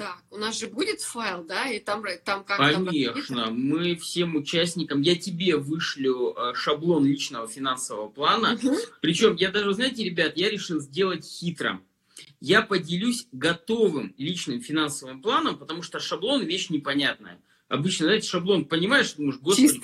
Так, 0.00 0.24
у 0.30 0.38
нас 0.38 0.58
же 0.58 0.66
будет 0.66 1.02
файл, 1.02 1.44
да, 1.44 1.70
и 1.70 1.78
там, 1.78 2.02
там 2.24 2.42
как 2.42 2.56
Конечно, 2.56 3.44
там... 3.44 3.60
мы 3.60 3.96
всем 3.96 4.34
участникам, 4.34 5.02
я 5.02 5.14
тебе 5.14 5.58
вышлю 5.58 6.34
э, 6.34 6.54
шаблон 6.54 7.04
личного 7.04 7.46
финансового 7.46 8.08
плана, 8.08 8.54
угу. 8.54 8.78
причем 9.02 9.36
я 9.36 9.50
даже, 9.50 9.74
знаете, 9.74 10.02
ребят, 10.02 10.38
я 10.38 10.48
решил 10.48 10.80
сделать 10.80 11.26
хитро. 11.26 11.82
Я 12.40 12.62
поделюсь 12.62 13.26
готовым 13.30 14.14
личным 14.16 14.62
финансовым 14.62 15.20
планом, 15.20 15.58
потому 15.58 15.82
что 15.82 16.00
шаблон 16.00 16.44
вещь 16.44 16.70
непонятная. 16.70 17.38
Обычно, 17.68 18.06
знаете, 18.06 18.26
шаблон 18.26 18.64
понимаешь, 18.64 19.12
думаешь, 19.12 19.38
господи, 19.38 19.82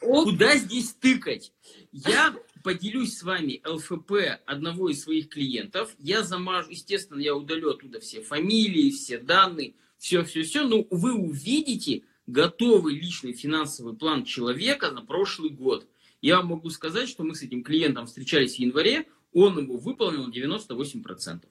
куда, 0.00 0.24
куда 0.24 0.56
здесь 0.56 0.92
тыкать? 0.94 1.52
Я 1.92 2.34
поделюсь 2.62 3.16
с 3.16 3.22
вами 3.22 3.60
ЛФП 3.66 4.40
одного 4.46 4.88
из 4.90 5.02
своих 5.02 5.28
клиентов. 5.28 5.94
Я 5.98 6.22
замажу, 6.22 6.70
естественно, 6.70 7.20
я 7.20 7.34
удалю 7.34 7.70
оттуда 7.70 8.00
все 8.00 8.22
фамилии, 8.22 8.90
все 8.90 9.18
данные, 9.18 9.74
все-все-все, 9.98 10.64
но 10.64 10.86
вы 10.90 11.14
увидите 11.14 12.04
готовый 12.26 12.94
личный 12.94 13.32
финансовый 13.32 13.94
план 13.94 14.24
человека 14.24 14.90
на 14.90 15.02
прошлый 15.02 15.50
год. 15.50 15.86
Я 16.20 16.36
вам 16.38 16.48
могу 16.48 16.70
сказать, 16.70 17.08
что 17.08 17.24
мы 17.24 17.34
с 17.34 17.42
этим 17.42 17.62
клиентом 17.64 18.06
встречались 18.06 18.56
в 18.56 18.58
январе, 18.60 19.06
он 19.32 19.58
его 19.58 19.76
выполнил 19.76 20.30
98%. 20.30 21.44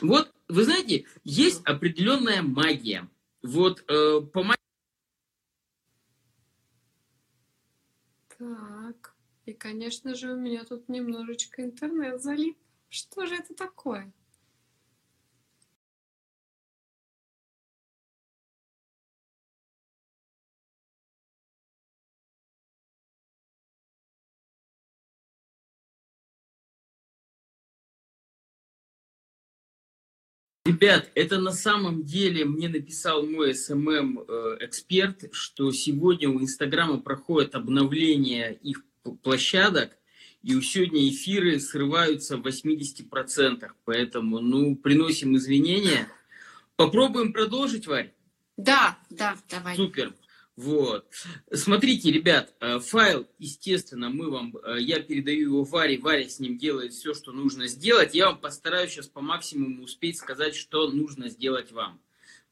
Вот, 0.00 0.32
вы 0.48 0.64
знаете, 0.64 1.06
есть 1.24 1.62
определенная 1.64 2.42
магия. 2.42 3.08
Вот 3.42 3.84
э, 3.88 4.20
по 4.20 4.42
магии... 4.42 4.58
Так. 8.38 8.73
И, 9.46 9.52
конечно 9.52 10.14
же, 10.14 10.32
у 10.32 10.36
меня 10.36 10.64
тут 10.64 10.88
немножечко 10.88 11.62
интернет 11.62 12.22
залип. 12.22 12.56
Что 12.88 13.26
же 13.26 13.34
это 13.36 13.54
такое? 13.54 14.12
Ребят, 30.66 31.10
это 31.14 31.38
на 31.38 31.52
самом 31.52 32.04
деле 32.04 32.46
мне 32.46 32.70
написал 32.70 33.26
мой 33.26 33.52
SMM-эксперт, 33.52 35.28
что 35.32 35.70
сегодня 35.72 36.30
у 36.30 36.40
Инстаграма 36.40 37.00
проходит 37.00 37.54
обновление 37.54 38.54
их 38.62 38.82
площадок, 39.22 39.96
и 40.42 40.60
сегодня 40.60 41.08
эфиры 41.08 41.58
срываются 41.58 42.36
в 42.36 42.46
80%. 42.46 43.70
Поэтому, 43.84 44.40
ну, 44.40 44.76
приносим 44.76 45.36
извинения. 45.36 46.08
Попробуем 46.76 47.32
продолжить, 47.32 47.86
Варь? 47.86 48.14
Да, 48.56 48.98
да, 49.10 49.36
давай. 49.48 49.76
Супер. 49.76 50.14
Вот. 50.56 51.06
Смотрите, 51.52 52.12
ребят, 52.12 52.54
э, 52.60 52.78
файл, 52.78 53.26
естественно, 53.38 54.08
мы 54.08 54.30
вам, 54.30 54.56
э, 54.56 54.80
я 54.80 55.00
передаю 55.00 55.48
его 55.48 55.64
Варе, 55.64 55.98
Варя 55.98 56.28
с 56.28 56.38
ним 56.38 56.58
делает 56.58 56.92
все, 56.92 57.12
что 57.12 57.32
нужно 57.32 57.66
сделать. 57.66 58.14
Я 58.14 58.26
вам 58.26 58.38
постараюсь 58.38 58.92
сейчас 58.92 59.08
по 59.08 59.20
максимуму 59.20 59.82
успеть 59.82 60.18
сказать, 60.18 60.54
что 60.54 60.88
нужно 60.90 61.28
сделать 61.28 61.72
вам. 61.72 62.00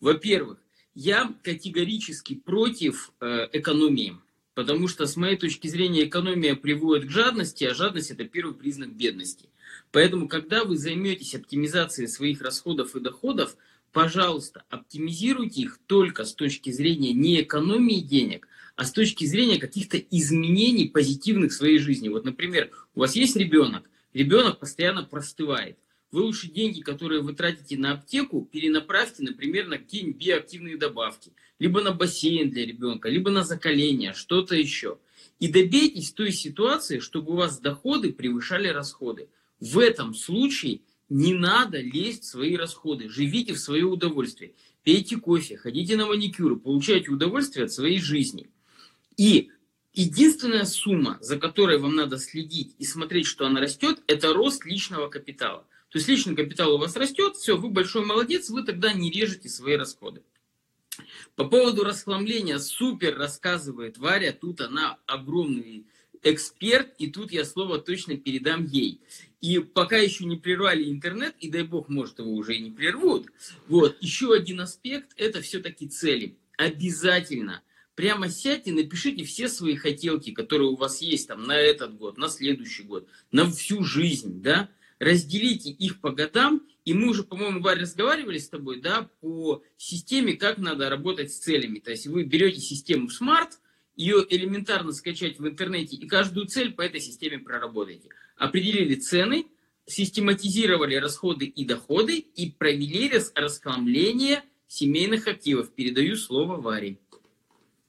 Во-первых, 0.01 0.59
я 0.95 1.33
категорически 1.45 2.35
против 2.35 3.13
э, 3.21 3.49
экономии. 3.53 4.19
Потому 4.55 4.87
что, 4.87 5.07
с 5.07 5.17
моей 5.17 5.37
точки 5.37 5.67
зрения, 5.67 6.05
экономия 6.05 6.55
приводит 6.55 7.07
к 7.07 7.11
жадности, 7.11 7.65
а 7.65 7.75
жадность– 7.75 8.11
это 8.13 8.25
первый 8.25 8.55
признак 8.55 8.95
бедности. 8.95 9.49
Поэтому, 9.91 10.29
когда 10.29 10.65
вы 10.65 10.77
займетесь 10.77 11.35
оптимизацией 11.35 12.09
своих 12.09 12.43
расходов 12.43 12.95
и 12.95 13.01
доходов, 13.01 13.57
пожалуйста, 13.93 14.65
оптимизируйте 14.69 15.63
их 15.63 15.79
только 15.87 16.25
с 16.25 16.35
точки 16.35 16.71
зрения 16.71 17.13
не 17.15 17.41
экономии 17.41 18.01
денег, 18.01 18.47
а 18.77 18.85
с 18.85 18.93
точки 18.93 19.25
зрения 19.25 19.59
каких-то 19.59 19.97
изменений 19.97 20.89
позитивных 20.89 21.53
в 21.53 21.57
своей 21.57 21.79
жизни. 21.79 22.09
Вот, 22.09 22.25
например, 22.25 22.71
у 22.95 23.01
вас 23.01 23.17
есть 23.17 23.37
ребенок, 23.37 23.89
ребенок 24.13 24.59
постоянно 24.61 25.05
простывает. 25.05 25.79
Вы 26.12 26.23
лучше 26.23 26.49
деньги, 26.49 26.81
которые 26.81 27.23
вы 27.23 27.35
тратите 27.35 27.76
на 27.76 27.92
аптеку, 27.92 28.49
перенаправьте, 28.52 29.25
например, 29.25 29.66
на 29.66 29.78
какие-нибудь 29.78 30.25
биоактивные 30.25 30.76
добавки 30.76 31.33
либо 31.62 31.81
на 31.81 31.92
бассейн 31.92 32.50
для 32.50 32.66
ребенка, 32.66 33.09
либо 33.09 33.31
на 33.31 33.45
закаление, 33.45 34.14
что-то 34.14 34.57
еще. 34.57 34.99
И 35.38 35.47
добейтесь 35.47 36.11
той 36.11 36.33
ситуации, 36.33 36.99
чтобы 36.99 37.35
у 37.35 37.37
вас 37.37 37.61
доходы 37.61 38.12
превышали 38.12 38.66
расходы. 38.66 39.28
В 39.61 39.78
этом 39.78 40.12
случае 40.12 40.81
не 41.09 41.35
надо 41.35 41.81
лезть 41.81 42.25
в 42.25 42.26
свои 42.26 42.57
расходы. 42.57 43.09
Живите 43.09 43.52
в 43.52 43.61
свое 43.61 43.85
удовольствие. 43.85 44.54
Пейте 44.83 45.19
кофе, 45.19 45.57
ходите 45.57 45.97
на 45.97 46.07
маникюры, 46.07 46.57
получайте 46.57 47.12
удовольствие 47.12 47.66
от 47.66 47.73
своей 47.73 48.00
жизни. 48.00 48.50
И 49.16 49.50
единственная 49.95 50.64
сумма, 50.64 51.19
за 51.21 51.38
которой 51.38 51.78
вам 51.78 51.95
надо 51.95 52.19
следить 52.19 52.75
и 52.81 52.85
смотреть, 52.85 53.26
что 53.26 53.47
она 53.47 53.61
растет, 53.61 54.02
это 54.09 54.33
рост 54.33 54.64
личного 54.64 55.07
капитала. 55.07 55.64
То 55.93 55.99
есть 55.99 56.09
личный 56.09 56.35
капитал 56.35 56.75
у 56.75 56.79
вас 56.79 56.97
растет, 56.97 57.37
все, 57.37 57.59
вы 57.59 57.69
большой 57.69 58.07
молодец, 58.07 58.49
вы 58.49 58.63
тогда 58.63 58.95
не 58.95 59.11
режете 59.11 59.51
свои 59.51 59.77
расходы. 59.77 60.23
По 61.37 61.45
поводу 61.45 61.85
расхламления 61.85 62.59
супер 62.59 63.17
рассказывает 63.19 63.99
Варя. 63.99 64.33
Тут 64.33 64.63
она 64.63 64.99
огромный 65.05 65.85
эксперт, 66.23 66.95
и 66.97 67.11
тут 67.11 67.31
я 67.31 67.45
слово 67.45 67.79
точно 67.79 68.17
передам 68.17 68.65
ей. 68.65 69.01
И 69.43 69.59
пока 69.59 69.99
еще 69.99 70.25
не 70.25 70.37
прервали 70.37 70.91
интернет, 70.91 71.35
и 71.41 71.51
дай 71.51 71.63
бог, 71.63 71.91
может, 71.91 72.21
его 72.21 72.33
уже 72.33 72.57
и 72.57 72.61
не 72.61 72.71
прервут. 72.71 73.29
Вот, 73.69 73.99
еще 74.01 74.33
один 74.33 74.61
аспект, 74.61 75.13
это 75.17 75.43
все-таки 75.43 75.89
цели. 75.89 76.39
Обязательно 76.57 77.63
прямо 77.97 78.31
сядьте, 78.31 78.73
напишите 78.73 79.25
все 79.25 79.47
свои 79.47 79.77
хотелки, 79.77 80.33
которые 80.33 80.71
у 80.71 80.77
вас 80.77 81.03
есть 81.03 81.29
там 81.29 81.45
на 81.45 81.57
этот 81.59 81.97
год, 81.99 82.17
на 82.17 82.29
следующий 82.29 82.85
год, 82.85 83.07
на 83.31 83.51
всю 83.51 83.85
жизнь, 83.85 84.41
да, 84.41 84.71
разделите 85.03 85.71
их 85.71 86.01
по 86.01 86.13
годам, 86.13 86.63
и 86.85 86.95
мы 86.95 87.09
уже, 87.09 87.25
по-моему, 87.25 87.61
Варя, 87.61 87.83
разговаривали 87.83 88.39
с 88.39 88.49
тобой, 88.49 88.81
да, 88.81 89.11
по 89.21 89.63
системе, 89.77 90.35
как 90.35 90.59
надо 90.59 90.89
работать 90.89 91.33
с 91.33 91.39
целями. 91.39 91.81
То 91.81 91.91
есть 91.91 92.07
вы 92.07 92.23
берете 92.23 92.61
систему 92.61 93.09
Smart, 93.09 93.51
ее 93.97 94.25
элементарно 94.31 94.93
скачать 94.93 95.39
в 95.41 95.47
интернете, 95.47 95.97
и 95.97 96.07
каждую 96.07 96.47
цель 96.47 96.73
по 96.73 96.83
этой 96.83 97.01
системе 97.01 97.41
проработаете. 97.41 98.11
Определили 98.37 98.95
цены, 98.95 99.47
систематизировали 99.87 100.95
расходы 100.95 101.47
и 101.47 101.65
доходы 101.65 102.19
и 102.19 102.53
провели 102.53 103.11
расхламление 103.35 104.45
семейных 104.69 105.27
активов. 105.27 105.75
Передаю 105.75 106.15
слово 106.17 106.61
Варе. 106.61 106.99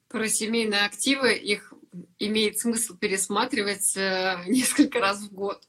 Про 0.10 0.28
семейные 0.28 0.82
активы, 0.82 1.36
их 1.36 1.74
имеет 2.18 2.58
смысл 2.58 2.96
пересматривать 2.98 3.96
э, 3.96 4.44
несколько 4.48 5.00
раз 5.00 5.22
в 5.22 5.32
год 5.32 5.62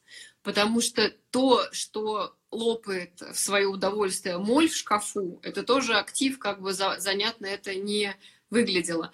потому 0.45 0.81
что 0.81 1.11
то, 1.31 1.63
что 1.73 2.37
лопает 2.53 3.21
в 3.21 3.35
свое 3.35 3.67
удовольствие 3.67 4.39
моль 4.39 4.69
в 4.69 4.77
шкафу, 4.77 5.41
это 5.43 5.65
тоже 5.65 5.95
актив, 5.95 6.39
как 6.39 6.61
бы 6.61 6.73
за, 6.73 7.01
занятно 7.01 7.47
это 7.47 7.75
не 7.75 8.15
выглядело. 8.51 9.13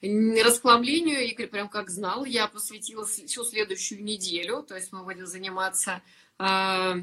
Расхламлению, 0.00 1.26
Игорь 1.28 1.48
прям 1.48 1.68
как 1.68 1.90
знал, 1.90 2.24
я 2.24 2.46
посвятила 2.46 3.04
всю 3.04 3.44
следующую 3.44 4.02
неделю, 4.02 4.62
то 4.62 4.76
есть 4.76 4.92
мы 4.92 5.02
будем 5.02 5.26
заниматься 5.26 6.00
э, 6.38 6.94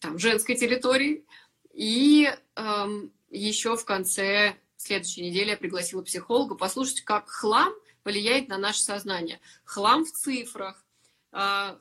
там, 0.00 0.18
женской 0.18 0.54
территорией, 0.54 1.24
и 1.72 2.30
э, 2.54 2.86
еще 3.30 3.76
в 3.76 3.84
конце 3.84 4.56
следующей 4.76 5.22
недели 5.22 5.50
я 5.50 5.56
пригласила 5.56 6.02
психолога 6.02 6.54
послушать, 6.54 7.00
как 7.00 7.28
хлам 7.28 7.72
влияет 8.04 8.48
на 8.48 8.58
наше 8.58 8.82
сознание. 8.82 9.40
Хлам 9.64 10.04
в 10.04 10.12
цифрах, 10.12 10.83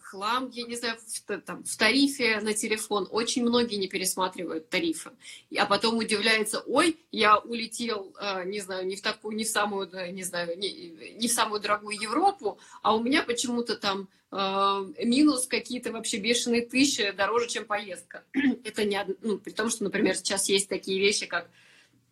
хлам, 0.02 0.50
я 0.50 0.66
не 0.66 0.76
знаю, 0.76 0.98
в, 0.98 1.38
там, 1.42 1.64
в 1.64 1.78
тарифе 1.78 2.40
на 2.42 2.54
телефон. 2.54 3.08
Очень 3.12 3.44
многие 3.44 3.76
не 3.76 3.88
пересматривают 3.88 4.70
тарифы. 4.70 5.12
А 5.56 5.68
потом 5.68 5.98
удивляются, 5.98 6.62
ой, 6.62 6.98
я 7.12 7.38
улетел, 7.38 8.16
а, 8.18 8.44
не 8.44 8.62
знаю, 8.62 8.88
не 8.88 8.96
в 8.96 9.02
такую, 9.02 9.36
не 9.36 9.44
в 9.44 9.48
самую, 9.48 9.90
не 10.12 10.24
знаю, 10.24 10.58
не, 10.58 10.90
не 11.16 11.28
в 11.28 11.32
самую 11.32 11.62
дорогую 11.62 11.96
Европу, 12.02 12.58
а 12.82 12.96
у 12.96 13.04
меня 13.04 13.22
почему-то 13.22 13.76
там 13.76 14.10
а, 14.32 14.84
минус 15.04 15.46
какие-то 15.46 15.92
вообще 15.92 16.18
бешеные 16.18 16.66
тысячи 16.66 17.12
дороже, 17.12 17.48
чем 17.48 17.66
поездка. 17.66 18.24
Это 18.64 18.86
не, 18.86 19.06
ну, 19.22 19.38
при 19.38 19.52
том, 19.52 19.70
что, 19.70 19.84
например, 19.84 20.16
сейчас 20.16 20.50
есть 20.50 20.68
такие 20.68 21.00
вещи, 21.00 21.28
как 21.28 21.48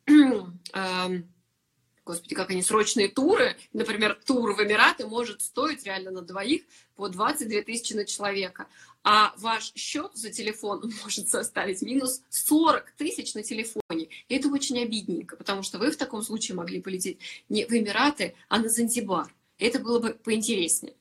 господи, 2.05 2.35
как 2.35 2.49
они, 2.49 2.61
срочные 2.61 3.07
туры. 3.07 3.55
Например, 3.73 4.19
тур 4.25 4.53
в 4.53 4.63
Эмираты 4.63 5.05
может 5.07 5.41
стоить 5.41 5.85
реально 5.85 6.11
на 6.11 6.21
двоих 6.21 6.63
по 6.95 7.09
22 7.09 7.61
тысячи 7.61 7.93
на 7.93 8.05
человека. 8.05 8.67
А 9.03 9.33
ваш 9.37 9.73
счет 9.75 10.11
за 10.13 10.31
телефон 10.31 10.91
может 11.03 11.29
составить 11.29 11.81
минус 11.81 12.21
40 12.29 12.91
тысяч 12.97 13.33
на 13.33 13.43
телефоне. 13.43 14.09
И 14.27 14.35
это 14.35 14.49
очень 14.49 14.81
обидненько, 14.81 15.35
потому 15.35 15.63
что 15.63 15.79
вы 15.79 15.91
в 15.91 15.97
таком 15.97 16.21
случае 16.21 16.55
могли 16.55 16.81
полететь 16.81 17.19
не 17.49 17.65
в 17.65 17.71
Эмираты, 17.71 18.35
а 18.49 18.59
на 18.59 18.69
Занзибар. 18.69 19.33
Это 19.57 19.79
было 19.79 19.99
бы 19.99 20.13
поинтереснее. 20.13 20.95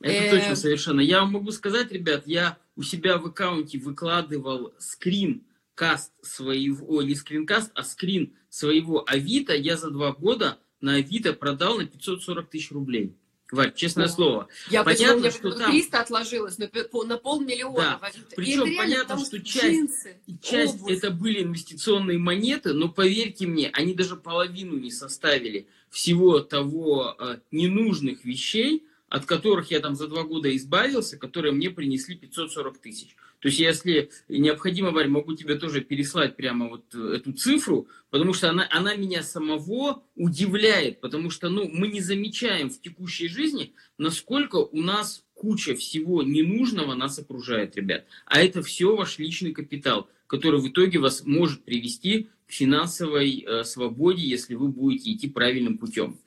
Это 0.00 0.36
точно 0.36 0.52
э, 0.52 0.56
совершенно. 0.56 1.00
Я 1.00 1.20
вам 1.20 1.32
могу 1.32 1.50
сказать, 1.50 1.90
ребят, 1.90 2.26
я 2.26 2.58
у 2.76 2.82
себя 2.82 3.16
в 3.16 3.26
аккаунте 3.26 3.78
выкладывал 3.78 4.74
скрин 4.78 5.44
скринкаст 5.74 6.12
своего, 6.22 7.02
не 7.02 7.14
скринкаст, 7.14 7.70
а 7.74 7.82
скрин 7.82 8.34
своего 8.48 9.04
Авито 9.06 9.54
я 9.54 9.76
за 9.76 9.90
два 9.90 10.12
года 10.12 10.58
на 10.80 10.94
Авито 10.94 11.32
продал 11.32 11.78
на 11.78 11.86
540 11.86 12.50
тысяч 12.50 12.70
рублей. 12.70 13.16
Варь, 13.50 13.74
честное 13.74 14.06
О. 14.06 14.08
слово. 14.08 14.48
Я 14.70 14.82
понятно, 14.82 15.22
почему, 15.22 15.50
что 15.50 15.58
там... 15.58 15.70
300 15.70 16.00
отложилось, 16.00 16.58
но 16.58 17.04
на 17.04 17.18
полмиллиона 17.18 18.00
да. 18.00 18.10
Причем 18.34 18.64
реально, 18.64 18.76
понятно, 18.76 19.24
что 19.24 19.40
часть, 19.40 19.64
джинсы, 19.64 20.16
часть 20.42 20.78
это 20.88 21.10
были 21.10 21.42
инвестиционные 21.42 22.18
монеты, 22.18 22.72
но 22.72 22.88
поверьте 22.88 23.46
мне, 23.46 23.70
они 23.72 23.94
даже 23.94 24.16
половину 24.16 24.78
не 24.78 24.90
составили 24.90 25.68
всего 25.90 26.40
того 26.40 27.16
э, 27.18 27.38
ненужных 27.52 28.24
вещей, 28.24 28.86
от 29.08 29.26
которых 29.26 29.70
я 29.70 29.78
там 29.78 29.94
за 29.94 30.08
два 30.08 30.24
года 30.24 30.54
избавился, 30.56 31.16
которые 31.16 31.52
мне 31.52 31.70
принесли 31.70 32.16
540 32.16 32.78
тысяч. 32.78 33.14
То 33.44 33.48
есть, 33.48 33.60
если 33.60 34.08
необходимо, 34.30 34.90
Варь, 34.90 35.08
могу 35.08 35.34
тебе 35.34 35.56
тоже 35.56 35.82
переслать 35.82 36.34
прямо 36.34 36.70
вот 36.70 36.94
э, 36.94 37.16
эту 37.16 37.34
цифру, 37.34 37.88
потому 38.08 38.32
что 38.32 38.48
она, 38.48 38.66
она 38.70 38.96
меня 38.96 39.22
самого 39.22 40.02
удивляет, 40.16 41.02
потому 41.02 41.28
что 41.28 41.50
ну, 41.50 41.68
мы 41.68 41.88
не 41.88 42.00
замечаем 42.00 42.70
в 42.70 42.80
текущей 42.80 43.28
жизни, 43.28 43.74
насколько 43.98 44.56
у 44.56 44.80
нас 44.80 45.26
куча 45.34 45.74
всего 45.74 46.22
ненужного 46.22 46.94
нас 46.94 47.18
окружает, 47.18 47.76
ребят. 47.76 48.06
А 48.24 48.40
это 48.40 48.62
все 48.62 48.96
ваш 48.96 49.18
личный 49.18 49.52
капитал, 49.52 50.08
который 50.26 50.58
в 50.58 50.68
итоге 50.68 50.98
вас 50.98 51.22
может 51.26 51.64
привести 51.64 52.30
к 52.46 52.50
финансовой 52.50 53.44
э, 53.46 53.64
свободе, 53.64 54.26
если 54.26 54.54
вы 54.54 54.68
будете 54.68 55.12
идти 55.12 55.28
правильным 55.28 55.76
путем. 55.76 56.18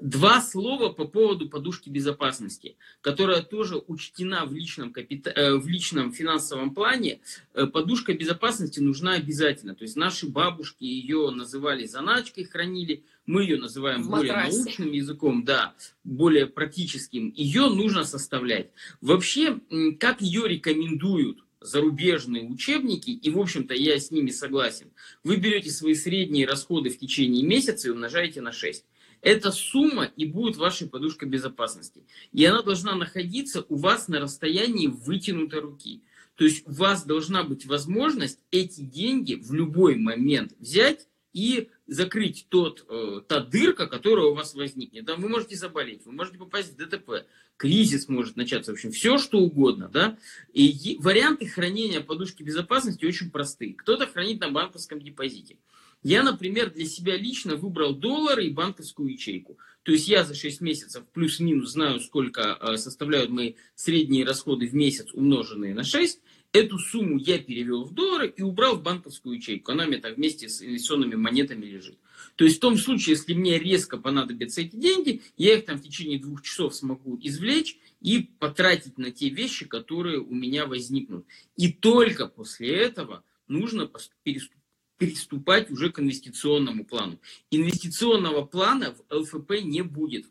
Два 0.00 0.40
слова 0.40 0.88
по 0.88 1.04
поводу 1.04 1.48
подушки 1.48 1.90
безопасности, 1.90 2.76
которая 3.02 3.42
тоже 3.42 3.76
учтена 3.86 4.46
в 4.46 4.54
личном, 4.54 4.92
капита... 4.92 5.30
Э, 5.30 5.56
в 5.56 5.68
личном 5.68 6.12
финансовом 6.12 6.74
плане. 6.74 7.20
Э, 7.52 7.66
подушка 7.66 8.14
безопасности 8.14 8.80
нужна 8.80 9.14
обязательно. 9.14 9.74
То 9.74 9.84
есть 9.84 9.96
наши 9.96 10.26
бабушки 10.26 10.84
ее 10.84 11.30
называли 11.30 11.84
заначкой, 11.84 12.44
хранили. 12.44 13.04
Мы 13.26 13.42
ее 13.42 13.58
называем 13.58 14.02
в 14.02 14.10
более 14.10 14.32
матрасе. 14.32 14.58
научным 14.58 14.92
языком, 14.92 15.44
да, 15.44 15.74
более 16.02 16.46
практическим. 16.46 17.32
Ее 17.36 17.68
нужно 17.68 18.04
составлять. 18.04 18.70
Вообще, 19.02 19.60
как 19.98 20.22
ее 20.22 20.48
рекомендуют 20.48 21.44
зарубежные 21.60 22.44
учебники, 22.44 23.10
и, 23.10 23.30
в 23.30 23.38
общем-то, 23.38 23.74
я 23.74 23.98
с 23.98 24.10
ними 24.10 24.30
согласен. 24.30 24.90
Вы 25.22 25.36
берете 25.36 25.70
свои 25.70 25.94
средние 25.94 26.46
расходы 26.46 26.88
в 26.88 26.98
течение 26.98 27.44
месяца 27.44 27.88
и 27.88 27.90
умножаете 27.90 28.40
на 28.40 28.52
6. 28.52 28.84
Эта 29.22 29.52
сумма 29.52 30.04
и 30.04 30.24
будет 30.24 30.56
вашей 30.56 30.88
подушкой 30.88 31.28
безопасности. 31.28 32.02
И 32.32 32.44
она 32.44 32.62
должна 32.62 32.94
находиться 32.94 33.64
у 33.68 33.76
вас 33.76 34.08
на 34.08 34.20
расстоянии 34.20 34.86
вытянутой 34.86 35.60
руки. 35.60 36.02
То 36.36 36.44
есть 36.44 36.66
у 36.66 36.72
вас 36.72 37.04
должна 37.04 37.44
быть 37.44 37.66
возможность 37.66 38.38
эти 38.50 38.80
деньги 38.80 39.34
в 39.34 39.52
любой 39.52 39.96
момент 39.96 40.52
взять 40.58 41.06
и 41.32 41.68
закрыть 41.86 42.46
тот, 42.48 42.84
э, 42.88 43.20
та 43.28 43.40
дырка, 43.40 43.86
которая 43.86 44.26
у 44.26 44.34
вас 44.34 44.54
возникнет. 44.54 45.06
Там 45.06 45.20
вы 45.20 45.28
можете 45.28 45.56
заболеть, 45.56 46.04
вы 46.06 46.12
можете 46.12 46.38
попасть 46.38 46.72
в 46.72 46.76
ДТП, 46.76 47.26
кризис 47.56 48.08
может 48.08 48.36
начаться, 48.36 48.72
в 48.72 48.74
общем, 48.74 48.90
все 48.90 49.18
что 49.18 49.38
угодно. 49.38 49.90
Да? 49.92 50.16
И 50.52 50.96
варианты 50.98 51.46
хранения 51.46 52.00
подушки 52.00 52.42
безопасности 52.42 53.04
очень 53.04 53.30
простые. 53.30 53.74
Кто-то 53.74 54.06
хранит 54.06 54.40
на 54.40 54.50
банковском 54.50 55.00
депозите. 55.00 55.56
Я, 56.02 56.22
например, 56.22 56.70
для 56.70 56.86
себя 56.86 57.16
лично 57.16 57.56
выбрал 57.56 57.94
доллары 57.94 58.46
и 58.46 58.50
банковскую 58.50 59.10
ячейку. 59.10 59.58
То 59.82 59.92
есть 59.92 60.08
я 60.08 60.24
за 60.24 60.34
6 60.34 60.60
месяцев 60.62 61.04
плюс-минус 61.12 61.72
знаю, 61.72 62.00
сколько 62.00 62.58
э, 62.60 62.76
составляют 62.76 63.30
мои 63.30 63.54
средние 63.74 64.24
расходы 64.24 64.66
в 64.66 64.74
месяц, 64.74 65.12
умноженные 65.12 65.74
на 65.74 65.84
6. 65.84 66.20
Эту 66.52 66.78
сумму 66.78 67.18
я 67.18 67.38
перевел 67.38 67.84
в 67.84 67.92
доллары 67.92 68.32
и 68.34 68.42
убрал 68.42 68.76
в 68.76 68.82
банковскую 68.82 69.36
ячейку. 69.36 69.72
Она 69.72 69.84
у 69.84 69.88
меня 69.88 70.00
так 70.00 70.16
вместе 70.16 70.48
с 70.48 70.62
инвестиционными 70.62 71.14
монетами 71.14 71.64
лежит. 71.66 71.98
То 72.36 72.44
есть 72.44 72.56
в 72.56 72.60
том 72.60 72.76
случае, 72.76 73.16
если 73.16 73.34
мне 73.34 73.58
резко 73.58 73.98
понадобятся 73.98 74.62
эти 74.62 74.76
деньги, 74.76 75.22
я 75.36 75.54
их 75.54 75.66
там 75.66 75.78
в 75.78 75.82
течение 75.82 76.18
двух 76.18 76.42
часов 76.42 76.74
смогу 76.74 77.18
извлечь 77.22 77.78
и 78.00 78.30
потратить 78.38 78.98
на 78.98 79.10
те 79.10 79.28
вещи, 79.28 79.66
которые 79.66 80.18
у 80.18 80.34
меня 80.34 80.66
возникнут. 80.66 81.24
И 81.56 81.72
только 81.72 82.26
после 82.26 82.70
этого 82.70 83.22
нужно 83.46 83.90
переступить 84.22 84.59
приступать 85.00 85.70
уже 85.70 85.90
к 85.90 85.98
инвестиционному 85.98 86.84
плану. 86.84 87.18
Инвестиционного 87.50 88.44
плана 88.44 88.94
в 88.94 89.14
ЛФП 89.14 89.52
не 89.62 89.80
будет. 89.80 90.26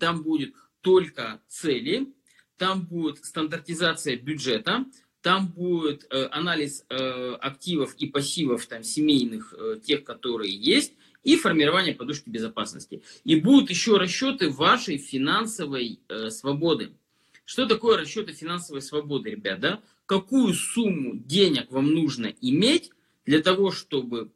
Там 0.00 0.22
будет 0.22 0.54
только 0.80 1.42
цели, 1.48 2.08
там 2.56 2.86
будет 2.86 3.22
стандартизация 3.22 4.16
бюджета, 4.16 4.86
там 5.20 5.48
будет 5.48 6.06
э, 6.08 6.28
анализ 6.30 6.86
э, 6.88 7.34
активов 7.42 7.94
и 7.96 8.06
пассивов 8.06 8.64
там, 8.66 8.82
семейных, 8.82 9.52
э, 9.52 9.78
тех, 9.84 10.02
которые 10.02 10.54
есть, 10.54 10.94
и 11.22 11.36
формирование 11.36 11.94
подушки 11.94 12.30
безопасности. 12.30 13.02
И 13.24 13.36
будут 13.36 13.68
еще 13.68 13.98
расчеты 13.98 14.48
вашей 14.48 14.96
финансовой 14.96 16.00
э, 16.08 16.30
свободы. 16.30 16.92
Что 17.44 17.66
такое 17.66 17.98
расчеты 17.98 18.32
финансовой 18.32 18.80
свободы, 18.80 19.30
ребят? 19.30 19.60
Да? 19.60 19.82
Какую 20.06 20.54
сумму 20.54 21.16
денег 21.16 21.70
вам 21.70 21.92
нужно 21.92 22.32
иметь, 22.40 22.90
для 23.24 23.42
того, 23.42 23.70
чтобы 23.70 24.32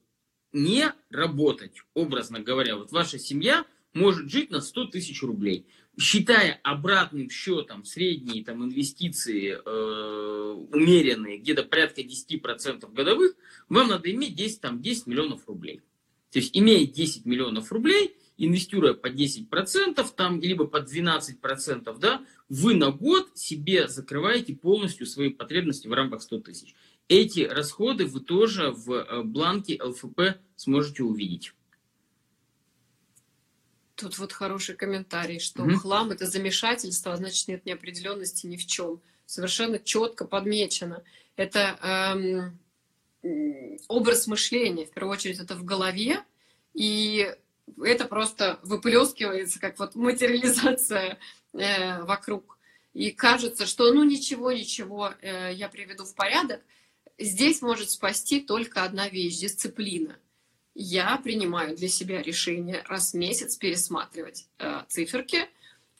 не 0.52 0.92
работать, 1.10 1.82
образно 1.94 2.40
говоря, 2.40 2.76
вот 2.76 2.90
ваша 2.92 3.18
семья 3.18 3.66
может 3.92 4.30
жить 4.30 4.50
на 4.50 4.60
100 4.60 4.86
тысяч 4.86 5.22
рублей. 5.22 5.66
Считая 5.98 6.60
обратным 6.62 7.28
счетом 7.28 7.84
средние 7.84 8.44
там, 8.44 8.64
инвестиции 8.64 9.58
э, 9.64 10.52
умеренные, 10.72 11.38
где-то 11.38 11.64
порядка 11.64 12.02
10% 12.02 12.92
годовых, 12.92 13.34
вам 13.68 13.88
надо 13.88 14.10
иметь 14.12 14.36
10, 14.36 14.60
там, 14.60 14.80
10 14.80 15.06
миллионов 15.06 15.48
рублей. 15.48 15.82
То 16.30 16.38
есть, 16.38 16.56
имея 16.56 16.86
10 16.86 17.24
миллионов 17.24 17.72
рублей, 17.72 18.16
инвестируя 18.36 18.94
по 18.94 19.08
10%, 19.08 20.06
там, 20.14 20.40
либо 20.40 20.66
по 20.66 20.76
12%, 20.76 21.98
да, 21.98 22.24
вы 22.48 22.74
на 22.74 22.92
год 22.92 23.36
себе 23.36 23.88
закрываете 23.88 24.54
полностью 24.54 25.06
свои 25.06 25.30
потребности 25.30 25.88
в 25.88 25.92
рамках 25.92 26.22
100 26.22 26.40
тысяч. 26.40 26.74
Эти 27.08 27.40
расходы 27.40 28.06
вы 28.06 28.20
тоже 28.20 28.70
в 28.70 28.92
э, 28.92 29.22
бланке 29.22 29.82
ЛФП 29.82 30.20
сможете 30.56 31.04
увидеть. 31.04 31.54
Тут 33.94 34.18
вот 34.18 34.32
хороший 34.32 34.76
комментарий, 34.76 35.40
что 35.40 35.62
угу. 35.62 35.76
хлам 35.76 36.10
это 36.10 36.26
замешательство, 36.26 37.12
а 37.12 37.16
значит 37.16 37.48
нет 37.48 37.64
неопределенности 37.66 38.46
ни 38.46 38.56
в 38.56 38.66
чем. 38.66 39.00
Совершенно 39.26 39.78
четко 39.78 40.26
подмечено. 40.26 41.02
Это 41.34 42.58
эм, 43.22 43.78
образ 43.88 44.26
мышления, 44.26 44.86
в 44.86 44.90
первую 44.90 45.14
очередь, 45.14 45.40
это 45.40 45.56
в 45.56 45.64
голове, 45.64 46.22
и 46.74 47.34
это 47.82 48.04
просто 48.04 48.60
выплескивается, 48.62 49.58
как 49.58 49.78
вот 49.78 49.94
материализация 49.94 51.18
э, 51.54 52.02
вокруг. 52.02 52.58
И 52.94 53.10
кажется, 53.10 53.66
что 53.66 53.92
ну 53.92 54.04
ничего, 54.04 54.52
ничего, 54.52 55.12
э, 55.20 55.52
я 55.54 55.68
приведу 55.68 56.04
в 56.04 56.14
порядок, 56.14 56.62
Здесь 57.18 57.62
может 57.62 57.90
спасти 57.90 58.40
только 58.40 58.84
одна 58.84 59.08
вещь– 59.08 59.38
дисциплина. 59.40 60.16
Я 60.74 61.16
принимаю 61.16 61.76
для 61.76 61.88
себя 61.88 62.22
решение 62.22 62.84
раз 62.86 63.12
в 63.12 63.16
месяц 63.16 63.56
пересматривать 63.56 64.46
э, 64.60 64.82
циферки, 64.86 65.48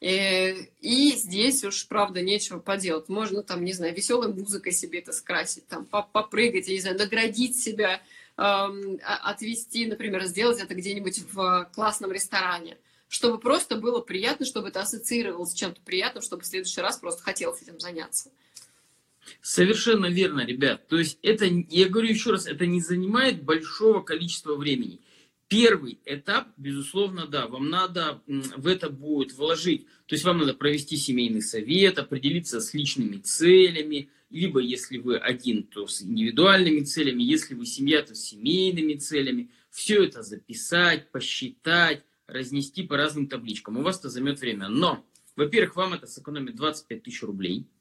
э, 0.00 0.54
и 0.80 1.12
здесь 1.16 1.64
уж, 1.64 1.88
правда, 1.88 2.22
нечего 2.22 2.60
поделать. 2.60 3.08
Можно 3.08 3.42
там, 3.42 3.64
не 3.64 3.72
знаю, 3.72 3.96
веселой 3.96 4.32
музыкой 4.32 4.70
себе 4.70 5.00
это 5.00 5.12
скрасить, 5.12 5.66
там, 5.66 5.84
попрыгать, 5.86 6.68
я 6.68 6.74
не 6.74 6.80
знаю, 6.80 6.96
наградить 6.96 7.60
себя, 7.60 8.00
эм, 8.36 9.00
отвести, 9.02 9.86
например, 9.86 10.24
сделать 10.26 10.60
это 10.60 10.76
где-нибудь 10.76 11.24
в 11.32 11.68
классном 11.74 12.12
ресторане, 12.12 12.78
чтобы 13.08 13.38
просто 13.38 13.74
было 13.74 14.00
приятно, 14.00 14.46
чтобы 14.46 14.68
это 14.68 14.82
ассоциировалось 14.82 15.50
с 15.50 15.54
чем-то 15.54 15.80
приятным, 15.80 16.22
чтобы 16.22 16.44
в 16.44 16.46
следующий 16.46 16.80
раз 16.80 16.98
просто 16.98 17.24
хотелось 17.24 17.60
этим 17.62 17.80
заняться. 17.80 18.30
Совершенно 19.40 20.06
верно, 20.06 20.44
ребят. 20.44 20.88
То 20.88 20.98
есть 20.98 21.18
это, 21.22 21.44
я 21.46 21.88
говорю 21.88 22.08
еще 22.08 22.32
раз, 22.32 22.46
это 22.46 22.66
не 22.66 22.80
занимает 22.80 23.42
большого 23.42 24.02
количества 24.02 24.54
времени. 24.56 25.00
Первый 25.48 25.98
этап, 26.04 26.48
безусловно, 26.58 27.26
да, 27.26 27.46
вам 27.46 27.70
надо 27.70 28.22
в 28.26 28.66
это 28.66 28.90
будет 28.90 29.32
вложить, 29.32 29.86
то 30.06 30.14
есть 30.14 30.24
вам 30.24 30.38
надо 30.38 30.52
провести 30.52 30.98
семейный 30.98 31.40
совет, 31.40 31.98
определиться 31.98 32.60
с 32.60 32.74
личными 32.74 33.16
целями, 33.16 34.10
либо 34.28 34.60
если 34.60 34.98
вы 34.98 35.16
один, 35.16 35.62
то 35.62 35.86
с 35.86 36.02
индивидуальными 36.02 36.80
целями, 36.80 37.22
если 37.22 37.54
вы 37.54 37.64
семья, 37.64 38.02
то 38.02 38.14
с 38.14 38.24
семейными 38.24 38.94
целями. 38.94 39.50
Все 39.70 40.04
это 40.04 40.22
записать, 40.22 41.10
посчитать, 41.10 42.04
разнести 42.26 42.82
по 42.82 42.98
разным 42.98 43.26
табличкам. 43.26 43.78
У 43.78 43.82
вас 43.82 43.98
это 44.00 44.10
займет 44.10 44.40
время. 44.40 44.68
Но, 44.68 45.02
во-первых, 45.34 45.76
вам 45.76 45.94
это 45.94 46.06
сэкономит 46.06 46.56
25 46.56 47.02
тысяч 47.02 47.22
рублей– 47.22 47.66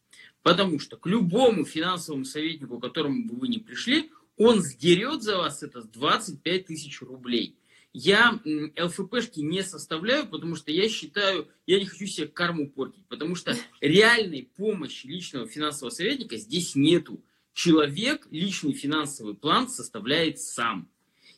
Потому 0.47 0.79
что 0.79 0.95
к 0.95 1.05
любому 1.07 1.65
финансовому 1.65 2.23
советнику, 2.23 2.79
к 2.79 2.81
которому 2.81 3.25
бы 3.25 3.35
вы 3.35 3.49
не 3.49 3.57
пришли, 3.57 4.11
он 4.37 4.61
сдерет 4.61 5.21
за 5.21 5.35
вас 5.35 5.61
это 5.61 5.81
25 5.81 6.65
тысяч 6.67 7.01
рублей. 7.01 7.57
Я 7.91 8.39
ЛФПшки 8.79 9.41
не 9.41 9.61
составляю, 9.61 10.25
потому 10.25 10.55
что 10.55 10.71
я 10.71 10.87
считаю, 10.87 11.49
я 11.65 11.79
не 11.79 11.85
хочу 11.85 12.05
себе 12.05 12.27
карму 12.27 12.69
портить, 12.69 13.03
потому 13.09 13.35
что 13.35 13.57
реальной 13.81 14.49
помощи 14.55 15.05
личного 15.07 15.49
финансового 15.49 15.93
советника 15.93 16.37
здесь 16.37 16.75
нету. 16.75 17.21
человек 17.53 18.25
личный 18.31 18.71
финансовый 18.71 19.35
план 19.35 19.67
составляет 19.67 20.39
сам. 20.39 20.87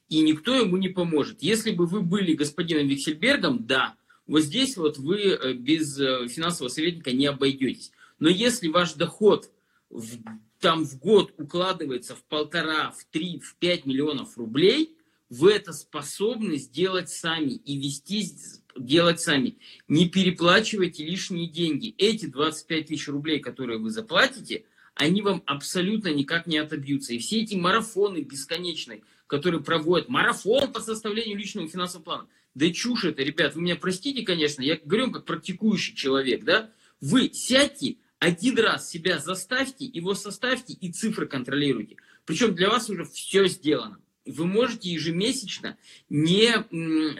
И 0.07 0.21
никто 0.21 0.53
ему 0.53 0.77
не 0.77 0.89
поможет. 0.89 1.41
Если 1.41 1.71
бы 1.71 1.87
вы 1.87 2.01
были 2.01 2.35
господином 2.35 2.87
Виксельбергом, 2.87 3.65
да, 3.65 3.95
вот 4.27 4.41
здесь 4.41 4.77
вот 4.77 4.99
вы 4.99 5.31
э, 5.31 5.53
без 5.53 5.99
э, 5.99 6.27
финансового 6.27 6.69
советника 6.71 7.11
не 7.11 7.25
обойдетесь. 7.25 7.91
Но 8.19 8.29
если 8.29 8.67
ваш 8.67 8.93
доход 8.93 9.51
в, 9.89 10.17
там 10.59 10.85
в 10.85 10.99
год 10.99 11.33
укладывается 11.37 12.15
в 12.15 12.23
полтора, 12.25 12.91
в 12.91 13.05
три, 13.05 13.39
в 13.39 13.55
пять 13.55 13.85
миллионов 13.85 14.37
рублей, 14.37 14.97
вы 15.29 15.51
это 15.53 15.73
способны 15.73 16.57
сделать 16.57 17.09
сами 17.09 17.51
и 17.51 17.77
вести 17.77 18.27
делать 18.75 19.19
сами. 19.19 19.57
Не 19.87 20.09
переплачивайте 20.09 21.05
лишние 21.05 21.47
деньги. 21.47 21.93
Эти 21.97 22.25
25 22.25 22.87
тысяч 22.87 23.07
рублей, 23.07 23.39
которые 23.39 23.79
вы 23.79 23.91
заплатите, 23.91 24.65
они 24.95 25.21
вам 25.21 25.43
абсолютно 25.45 26.09
никак 26.09 26.47
не 26.47 26.57
отобьются. 26.57 27.13
И 27.13 27.19
все 27.19 27.41
эти 27.41 27.55
марафоны 27.55 28.19
бесконечные, 28.19 29.03
которые 29.27 29.61
проводят, 29.61 30.09
марафон 30.09 30.73
по 30.73 30.81
составлению 30.81 31.37
личного 31.37 31.67
финансового 31.67 32.03
плана, 32.03 32.27
да 32.55 32.69
чушь 32.71 33.05
это, 33.05 33.21
ребят, 33.21 33.55
вы 33.55 33.61
меня 33.61 33.75
простите, 33.75 34.23
конечно, 34.23 34.61
я 34.61 34.77
говорю 34.83 35.11
как 35.11 35.25
практикующий 35.25 35.95
человек, 35.95 36.43
да, 36.43 36.71
вы 36.99 37.31
сядьте, 37.31 37.97
один 38.19 38.57
раз 38.59 38.89
себя 38.89 39.19
заставьте, 39.19 39.85
его 39.85 40.13
составьте 40.13 40.73
и 40.73 40.91
цифры 40.91 41.25
контролируйте. 41.27 41.95
Причем 42.25 42.53
для 42.53 42.69
вас 42.69 42.89
уже 42.89 43.05
все 43.05 43.47
сделано 43.47 43.99
вы 44.25 44.45
можете 44.45 44.89
ежемесячно 44.89 45.77
не 46.09 46.53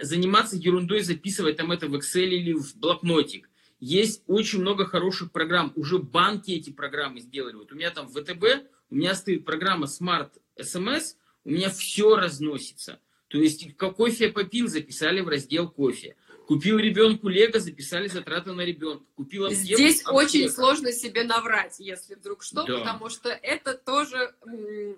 заниматься 0.02 0.56
ерундой, 0.56 1.00
записывать 1.00 1.56
там 1.56 1.72
это 1.72 1.88
в 1.88 1.94
Excel 1.94 2.28
или 2.28 2.52
в 2.52 2.76
блокнотик. 2.76 3.48
Есть 3.80 4.22
очень 4.26 4.60
много 4.60 4.84
хороших 4.84 5.32
программ. 5.32 5.72
Уже 5.74 5.98
банки 5.98 6.50
эти 6.50 6.70
программы 6.70 7.20
сделали. 7.20 7.54
Вот 7.54 7.72
у 7.72 7.74
меня 7.74 7.90
там 7.90 8.08
ВТБ, 8.08 8.66
у 8.90 8.94
меня 8.94 9.14
стоит 9.14 9.44
программа 9.44 9.86
Smart 9.86 10.30
SMS, 10.56 11.16
у 11.44 11.50
меня 11.50 11.70
все 11.70 12.16
разносится. 12.16 13.00
То 13.28 13.38
есть, 13.38 13.76
кофе 13.76 14.28
попил, 14.28 14.68
записали 14.68 15.20
в 15.20 15.28
раздел 15.28 15.70
кофе. 15.70 16.16
Купил 16.50 16.78
ребенку 16.78 17.28
Лего, 17.28 17.60
записали 17.60 18.08
затраты 18.08 18.50
на 18.52 18.62
ребенка. 18.62 19.04
Купила 19.14 19.54
Здесь 19.54 20.00
аптеку. 20.00 20.16
очень 20.16 20.50
сложно 20.50 20.90
себе 20.90 21.22
наврать, 21.22 21.76
если 21.78 22.16
вдруг 22.16 22.42
что, 22.42 22.64
да. 22.64 22.78
потому 22.78 23.08
что 23.08 23.28
это 23.28 23.74
тоже 23.74 24.34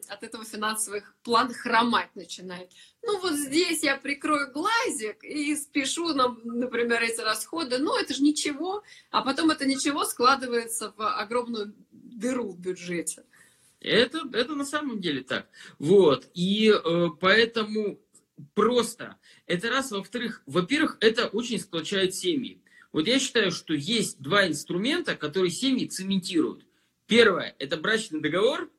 от 0.08 0.22
этого 0.22 0.46
финансовых 0.46 1.14
план 1.22 1.52
хромать 1.52 2.08
начинает. 2.16 2.70
Ну 3.02 3.20
вот 3.20 3.34
здесь 3.34 3.82
я 3.82 3.98
прикрою 3.98 4.50
глазик 4.50 5.22
и 5.24 5.54
спешу, 5.54 6.14
нам, 6.14 6.40
например, 6.42 7.02
эти 7.02 7.20
расходы. 7.20 7.76
Ну 7.76 7.98
это 7.98 8.14
же 8.14 8.22
ничего, 8.22 8.82
а 9.10 9.20
потом 9.20 9.50
это 9.50 9.66
ничего 9.66 10.06
складывается 10.06 10.94
в 10.96 11.06
огромную 11.06 11.74
дыру 11.90 12.52
в 12.52 12.58
бюджете. 12.58 13.24
Это, 13.78 14.22
это 14.32 14.54
на 14.54 14.64
самом 14.64 15.02
деле 15.02 15.22
так. 15.22 15.48
Вот. 15.78 16.30
И 16.32 16.72
э, 16.72 17.08
поэтому 17.20 17.98
просто. 18.54 19.16
Это 19.46 19.70
раз. 19.70 19.90
Во-вторых, 19.90 20.42
во-первых, 20.46 20.96
это 21.00 21.26
очень 21.28 21.60
сплочает 21.60 22.14
семьи. 22.14 22.60
Вот 22.92 23.06
я 23.06 23.18
считаю, 23.18 23.50
что 23.50 23.74
есть 23.74 24.20
два 24.20 24.46
инструмента, 24.46 25.16
которые 25.16 25.50
семьи 25.50 25.86
цементируют. 25.86 26.66
Первое– 27.06 27.54
это 27.58 27.76
брачный 27.76 28.20
договор, 28.20 28.70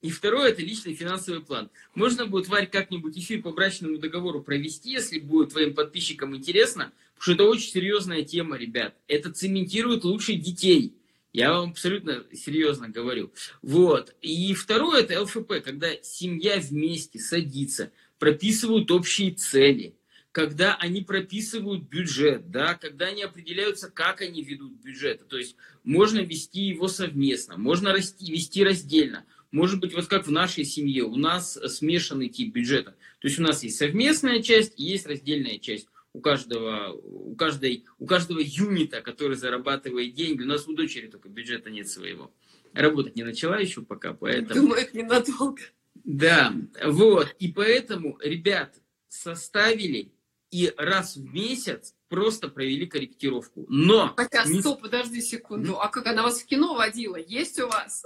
и 0.00 0.10
второе– 0.10 0.50
это 0.50 0.62
личный 0.62 0.94
финансовый 0.94 1.40
план. 1.40 1.70
Можно 1.94 2.26
будет, 2.26 2.48
Варь, 2.48 2.68
как-нибудь 2.68 3.18
эфир 3.18 3.42
по 3.42 3.50
брачному 3.50 3.98
договору 3.98 4.42
провести, 4.42 4.92
если 4.92 5.18
будет 5.18 5.50
твоим 5.50 5.74
подписчикам 5.74 6.36
интересно, 6.36 6.92
потому 7.14 7.22
что 7.22 7.32
это 7.32 7.44
очень 7.44 7.70
серьезная 7.72 8.22
тема, 8.22 8.56
ребят. 8.56 8.94
Это 9.06 9.32
цементирует 9.32 10.04
лучше 10.04 10.34
детей. 10.34 10.94
Я 11.32 11.52
вам 11.52 11.70
абсолютно 11.70 12.24
серьезно 12.32 12.88
говорю. 12.88 13.32
Вот. 13.60 14.14
И 14.22 14.54
второе– 14.54 15.02
это 15.02 15.20
ЛФП, 15.20 15.62
когда 15.64 15.88
семья 16.02 16.58
вместе 16.58 17.18
садится, 17.18 17.90
прописывают 18.18 18.90
общие 18.90 19.32
цели, 19.32 19.94
когда 20.32 20.76
они 20.76 21.02
прописывают 21.02 21.82
бюджет, 21.84 22.50
да, 22.50 22.74
когда 22.74 23.06
они 23.06 23.22
определяются, 23.22 23.90
как 23.90 24.20
они 24.20 24.42
ведут 24.42 24.72
бюджет. 24.72 25.26
То 25.28 25.36
есть 25.36 25.56
можно 25.84 26.20
вести 26.20 26.62
его 26.62 26.88
совместно, 26.88 27.56
можно 27.56 27.92
расти, 27.92 28.30
вести 28.30 28.62
раздельно. 28.62 29.24
Может 29.50 29.80
быть, 29.80 29.94
вот 29.94 30.06
как 30.06 30.26
в 30.26 30.30
нашей 30.30 30.64
семье, 30.64 31.04
у 31.04 31.16
нас 31.16 31.58
смешанный 31.68 32.28
тип 32.28 32.52
бюджета. 32.52 32.96
То 33.18 33.28
есть 33.28 33.38
у 33.38 33.42
нас 33.42 33.62
есть 33.62 33.78
совместная 33.78 34.42
часть 34.42 34.74
есть 34.76 35.06
раздельная 35.06 35.58
часть 35.58 35.88
у 36.12 36.20
каждого, 36.20 36.92
у 36.92 37.34
каждой, 37.34 37.84
у 37.98 38.06
каждого 38.06 38.40
юнита, 38.40 39.00
который 39.00 39.36
зарабатывает 39.36 40.14
деньги. 40.14 40.42
У 40.42 40.46
нас 40.46 40.66
у 40.66 40.74
дочери 40.74 41.06
только 41.06 41.28
бюджета 41.28 41.70
нет 41.70 41.88
своего. 41.88 42.32
Работать 42.74 43.16
не 43.16 43.22
начала 43.22 43.58
еще 43.58 43.82
пока, 43.82 44.12
поэтому... 44.12 44.60
Думаю, 44.60 44.82
это 44.82 44.96
ненадолго. 44.96 45.62
Да, 46.04 46.54
вот. 46.84 47.34
И 47.38 47.48
поэтому, 47.48 48.18
ребят, 48.20 48.74
составили 49.08 50.12
и 50.50 50.72
раз 50.76 51.16
в 51.16 51.32
месяц 51.32 51.94
просто 52.08 52.48
провели 52.48 52.86
корректировку. 52.86 53.66
Но... 53.68 54.14
А 54.16 54.48
не... 54.48 54.60
стоп, 54.60 54.80
подожди 54.80 55.20
секунду. 55.20 55.78
А 55.78 55.88
как 55.88 56.06
она 56.06 56.22
вас 56.22 56.40
в 56.40 56.46
кино 56.46 56.74
водила? 56.74 57.16
Есть 57.16 57.58
у 57.60 57.68
вас? 57.68 58.04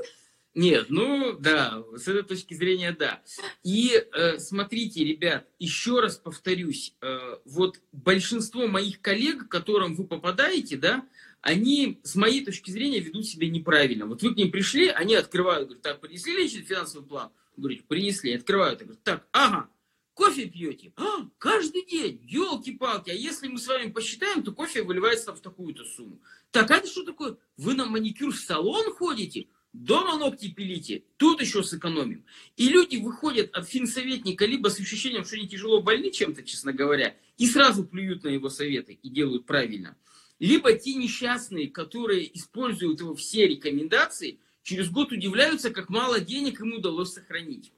Нет, 0.54 0.86
ну 0.90 1.32
да, 1.32 1.82
с 1.96 2.06
этой 2.08 2.24
точки 2.24 2.52
зрения 2.52 2.92
да. 2.92 3.22
И 3.62 3.92
э, 3.94 4.38
смотрите, 4.38 5.02
ребят, 5.02 5.48
еще 5.58 6.00
раз 6.00 6.16
повторюсь, 6.16 6.94
э, 7.00 7.36
вот 7.46 7.80
большинство 7.90 8.66
моих 8.66 9.00
коллег, 9.00 9.46
к 9.46 9.50
которым 9.50 9.94
вы 9.94 10.06
попадаете, 10.06 10.76
да, 10.76 11.06
они, 11.40 12.00
с 12.02 12.16
моей 12.16 12.44
точки 12.44 12.70
зрения, 12.70 13.00
ведут 13.00 13.26
себя 13.26 13.48
неправильно. 13.48 14.04
Вот 14.04 14.22
вы 14.22 14.34
к 14.34 14.36
ним 14.36 14.50
пришли, 14.50 14.88
они 14.88 15.14
открывают, 15.14 15.68
говорят, 15.68 15.82
так, 15.82 16.00
принесли 16.00 16.36
личный 16.36 16.62
финансовый 16.62 17.06
план? 17.06 17.30
Говорите, 17.56 17.84
принесли, 17.86 18.34
открывают, 18.34 18.80
говорят, 18.80 19.02
так, 19.02 19.28
ага, 19.32 19.68
кофе 20.14 20.46
пьете? 20.46 20.92
А, 20.96 21.28
каждый 21.38 21.84
день, 21.84 22.20
елки-палки, 22.24 23.10
а 23.10 23.14
если 23.14 23.48
мы 23.48 23.58
с 23.58 23.66
вами 23.66 23.90
посчитаем, 23.90 24.42
то 24.42 24.52
кофе 24.52 24.82
выливается 24.82 25.34
в 25.34 25.40
такую-то 25.40 25.84
сумму. 25.84 26.20
Так, 26.50 26.70
а 26.70 26.76
это 26.76 26.88
что 26.88 27.04
такое? 27.04 27.36
Вы 27.56 27.74
на 27.74 27.86
маникюр 27.86 28.32
в 28.32 28.40
салон 28.40 28.92
ходите? 28.94 29.48
Дома 29.72 30.18
ногти 30.18 30.50
пилите, 30.50 31.04
тут 31.16 31.40
еще 31.40 31.62
сэкономим. 31.62 32.26
И 32.56 32.68
люди 32.68 32.96
выходят 32.96 33.54
от 33.54 33.66
финсоветника 33.66 34.44
либо 34.44 34.68
с 34.68 34.78
ощущением, 34.78 35.24
что 35.24 35.36
они 35.36 35.48
тяжело 35.48 35.80
больны 35.80 36.10
чем-то, 36.10 36.42
честно 36.42 36.74
говоря, 36.74 37.16
и 37.38 37.46
сразу 37.46 37.84
плюют 37.84 38.22
на 38.24 38.28
его 38.28 38.50
советы 38.50 38.98
и 39.02 39.08
делают 39.08 39.46
правильно. 39.46 39.96
Либо 40.38 40.74
те 40.74 40.94
несчастные, 40.94 41.70
которые 41.70 42.36
используют 42.36 43.00
его 43.00 43.14
все 43.14 43.46
рекомендации, 43.46 44.40
через 44.62 44.90
год 44.90 45.12
удивляются, 45.12 45.70
как 45.70 45.88
мало 45.88 46.20
денег 46.20 46.60
им 46.60 46.74
удалось 46.74 47.12
сохранить. 47.12 47.72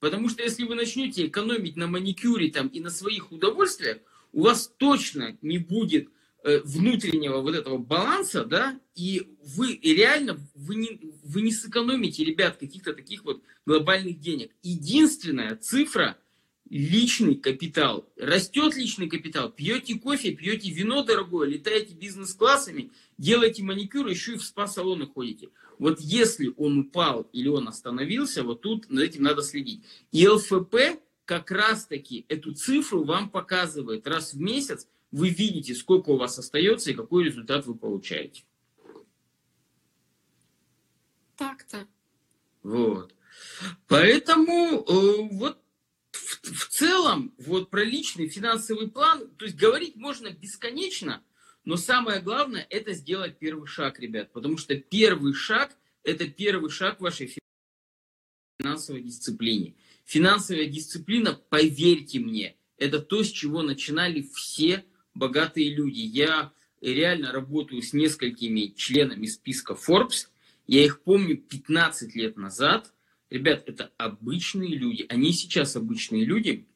Потому 0.00 0.28
что 0.28 0.42
если 0.42 0.64
вы 0.64 0.74
начнете 0.74 1.26
экономить 1.26 1.76
на 1.76 1.86
маникюре 1.86 2.50
там, 2.50 2.68
и 2.68 2.80
на 2.80 2.90
своих 2.90 3.32
удовольствиях, 3.32 3.98
у 4.32 4.42
вас 4.42 4.72
точно 4.76 5.36
не 5.42 5.58
будет 5.58 6.08
э, 6.44 6.60
внутреннего 6.60 7.40
вот 7.40 7.54
этого 7.54 7.78
баланса, 7.78 8.44
да, 8.44 8.78
и 8.94 9.36
вы 9.42 9.72
и 9.72 9.94
реально 9.94 10.38
вы 10.54 10.76
не, 10.76 11.00
вы 11.24 11.42
не 11.42 11.50
сэкономите, 11.50 12.24
ребят, 12.24 12.58
каких-то 12.58 12.92
таких 12.92 13.24
вот 13.24 13.42
глобальных 13.66 14.20
денег. 14.20 14.52
Единственная 14.62 15.56
цифра– 15.56 16.16
личный 16.70 17.34
капитал. 17.34 18.08
Растет 18.16 18.76
личный 18.76 19.08
капитал. 19.08 19.50
Пьете 19.50 19.98
кофе, 19.98 20.32
пьете 20.32 20.70
вино 20.70 21.02
дорогое, 21.02 21.48
летаете 21.48 21.94
бизнес-классами, 21.94 22.90
делаете 23.16 23.62
маникюр, 23.62 24.06
еще 24.06 24.34
и 24.34 24.36
в 24.36 24.44
спа-салоны 24.44 25.06
ходите. 25.06 25.48
Вот 25.78 26.00
если 26.00 26.52
он 26.56 26.78
упал 26.80 27.22
или 27.32 27.48
он 27.48 27.68
остановился, 27.68 28.42
вот 28.42 28.62
тут 28.62 28.86
за 28.88 29.04
этим 29.04 29.22
надо 29.22 29.42
следить. 29.42 29.84
И 30.10 30.26
ЛФП 30.26 31.00
как 31.24 31.50
раз-таки 31.50 32.24
эту 32.28 32.54
цифру 32.54 33.04
вам 33.04 33.30
показывает. 33.30 34.06
Раз 34.06 34.34
в 34.34 34.40
месяц 34.40 34.88
вы 35.10 35.28
видите, 35.30 35.74
сколько 35.74 36.10
у 36.10 36.16
вас 36.16 36.38
остается 36.38 36.90
и 36.90 36.94
какой 36.94 37.24
результат 37.24 37.66
вы 37.66 37.74
получаете. 37.74 38.44
Так-то. 41.36 41.86
Вот. 42.62 43.14
Поэтому 43.86 44.84
э, 44.84 45.28
вот 45.32 45.58
в, 46.10 46.52
в 46.52 46.68
целом, 46.68 47.34
вот 47.38 47.70
про 47.70 47.84
личный 47.84 48.28
финансовый 48.28 48.90
план, 48.90 49.28
то 49.36 49.44
есть 49.44 49.56
говорить 49.56 49.96
можно 49.96 50.30
бесконечно, 50.30 51.22
но 51.68 51.76
самое 51.76 52.22
главное 52.22 52.66
это 52.70 52.94
сделать 52.94 53.38
первый 53.38 53.66
шаг, 53.66 54.00
ребят. 54.00 54.32
Потому 54.32 54.56
что 54.56 54.74
первый 54.74 55.34
шаг 55.34 55.76
это 56.02 56.26
первый 56.26 56.70
шаг 56.70 56.98
вашей 56.98 57.36
финансовой 58.58 59.02
дисциплине. 59.02 59.74
Финансовая 60.06 60.64
дисциплина, 60.64 61.34
поверьте 61.34 62.20
мне, 62.20 62.56
это 62.78 63.00
то, 63.00 63.22
с 63.22 63.30
чего 63.30 63.60
начинали 63.60 64.22
все 64.34 64.86
богатые 65.12 65.74
люди. 65.74 66.00
Я 66.00 66.54
реально 66.80 67.32
работаю 67.32 67.82
с 67.82 67.92
несколькими 67.92 68.72
членами 68.74 69.26
списка 69.26 69.74
Forbes. 69.74 70.28
Я 70.66 70.82
их 70.82 71.02
помню 71.02 71.36
15 71.36 72.14
лет 72.14 72.38
назад– 72.38 72.94
Ребят, 73.30 73.64
это 73.66 73.92
обычные 73.98 74.74
люди. 74.74 75.04
Они 75.08 75.32
сейчас 75.32 75.76
обычные 75.76 76.24
люди. 76.24 76.66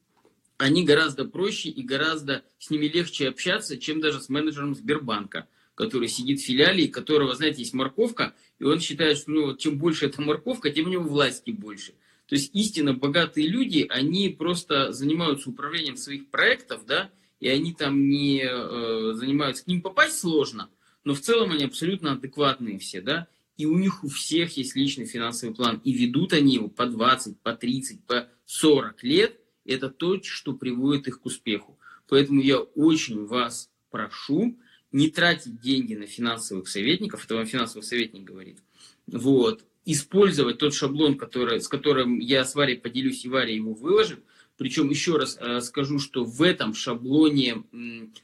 Они 0.58 0.84
гораздо 0.84 1.24
проще 1.24 1.68
и 1.70 1.82
гораздо 1.82 2.44
с 2.58 2.70
ними 2.70 2.86
легче 2.86 3.28
общаться, 3.28 3.78
чем 3.78 4.00
даже 4.00 4.20
с 4.20 4.28
менеджером 4.28 4.74
Сбербанка. 4.74 5.48
который 5.74 6.06
сидит 6.06 6.38
в 6.38 6.44
филиале, 6.44 6.84
и 6.84 6.88
которого, 6.88 7.34
знаете, 7.34 7.60
есть 7.60 7.72
морковка, 7.72 8.34
и 8.58 8.64
он 8.64 8.78
считает, 8.78 9.16
что 9.16 9.30
ну, 9.30 9.56
чем 9.56 9.78
больше 9.78 10.06
эта 10.06 10.20
морковка, 10.20 10.70
тем 10.70 10.86
у 10.86 10.90
него 10.90 11.04
власти 11.04 11.50
больше. 11.50 11.94
То 12.26 12.36
есть 12.36 12.54
истинно 12.54 12.94
богатые 12.94 13.48
люди, 13.48 13.86
они 13.88 14.28
просто 14.28 14.92
занимаются 14.92 15.50
управлением 15.50 15.96
своих 15.96 16.28
проектов, 16.28 16.84
да, 16.86 17.10
и 17.40 17.48
они 17.48 17.74
там 17.74 18.08
не 18.08 18.42
э, 18.44 19.12
занимаются, 19.14 19.64
к 19.64 19.66
ним 19.66 19.82
попасть 19.82 20.18
сложно, 20.18 20.70
но 21.04 21.14
в 21.14 21.20
целом 21.20 21.50
они 21.50 21.64
абсолютно 21.64 22.12
адекватные 22.12 22.78
все, 22.78 23.00
да, 23.00 23.26
и 23.56 23.66
у 23.66 23.76
них 23.76 24.04
у 24.04 24.08
всех 24.08 24.56
есть 24.56 24.76
личный 24.76 25.06
финансовый 25.06 25.54
план, 25.54 25.80
и 25.84 25.92
ведут 25.92 26.32
они 26.32 26.54
его 26.54 26.68
по 26.68 26.86
20, 26.86 27.40
по 27.40 27.54
30, 27.54 28.04
по 28.04 28.28
40 28.46 29.02
лет, 29.02 29.40
это 29.64 29.88
то, 29.88 30.22
что 30.22 30.54
приводит 30.54 31.08
их 31.08 31.20
к 31.20 31.26
успеху. 31.26 31.78
Поэтому 32.08 32.40
я 32.40 32.58
очень 32.58 33.24
вас 33.26 33.70
прошу 33.90 34.58
не 34.90 35.08
тратить 35.08 35.60
деньги 35.60 35.94
на 35.94 36.06
финансовых 36.06 36.68
советников, 36.68 37.24
это 37.24 37.36
вам 37.36 37.46
финансовый 37.46 37.82
советник 37.82 38.24
говорит, 38.24 38.58
вот, 39.06 39.64
использовать 39.84 40.58
тот 40.58 40.74
шаблон, 40.74 41.16
который, 41.16 41.60
с 41.60 41.68
которым 41.68 42.18
я 42.18 42.44
с 42.44 42.54
Варей 42.54 42.76
поделюсь, 42.76 43.24
и 43.24 43.28
Варя 43.28 43.54
его 43.54 43.72
выложит, 43.72 44.20
причем 44.58 44.90
еще 44.90 45.16
раз 45.16 45.38
э, 45.40 45.60
скажу, 45.60 45.98
что 45.98 46.24
в 46.24 46.42
этом 46.42 46.74
шаблоне 46.74 47.64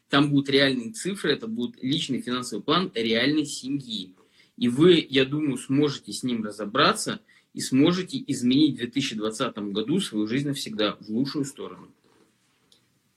там 0.09 0.31
будут 0.31 0.51
реальные 0.51 0.93
цифры, 0.93 1.33
это 1.33 1.49
будет 1.49 1.83
личный 1.83 2.21
финансовый 2.21 2.63
план 2.63 2.93
реальной 2.95 3.47
семьи. 3.47 4.15
И 4.57 4.69
вы, 4.69 5.05
я 5.09 5.25
думаю, 5.25 5.57
сможете 5.57 6.13
с 6.13 6.23
ним 6.23 6.45
разобраться 6.45 7.21
и 7.55 7.61
сможете 7.61 8.23
изменить 8.27 8.77
в 8.77 8.79
2020 8.79 9.57
году 9.73 10.01
свою 10.01 10.27
жизнь 10.27 10.49
навсегда 10.49 10.97
в 11.01 11.09
лучшую 11.09 11.45
сторону. 11.45 11.89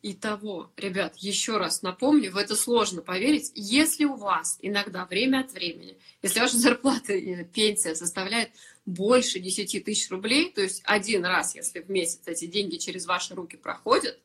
Итого, 0.03 0.71
ребят, 0.77 1.15
еще 1.17 1.57
раз 1.57 1.83
напомню, 1.83 2.31
в 2.31 2.37
это 2.37 2.55
сложно 2.55 3.03
поверить, 3.03 3.51
если 3.53 4.05
у 4.05 4.15
вас 4.15 4.57
иногда 4.63 5.05
время 5.05 5.41
от 5.41 5.53
времени, 5.53 5.95
если 6.23 6.39
ваша 6.39 6.57
зарплата 6.57 7.13
пенсия 7.53 7.93
составляет 7.93 8.49
больше 8.87 9.39
10 9.39 9.85
тысяч 9.85 10.09
рублей, 10.09 10.51
то 10.51 10.61
есть 10.61 10.81
один 10.85 11.23
раз, 11.23 11.53
если 11.53 11.81
в 11.81 11.89
месяц 11.89 12.21
эти 12.25 12.47
деньги 12.47 12.77
через 12.77 13.05
ваши 13.05 13.35
руки 13.35 13.57
проходят, 13.57 14.19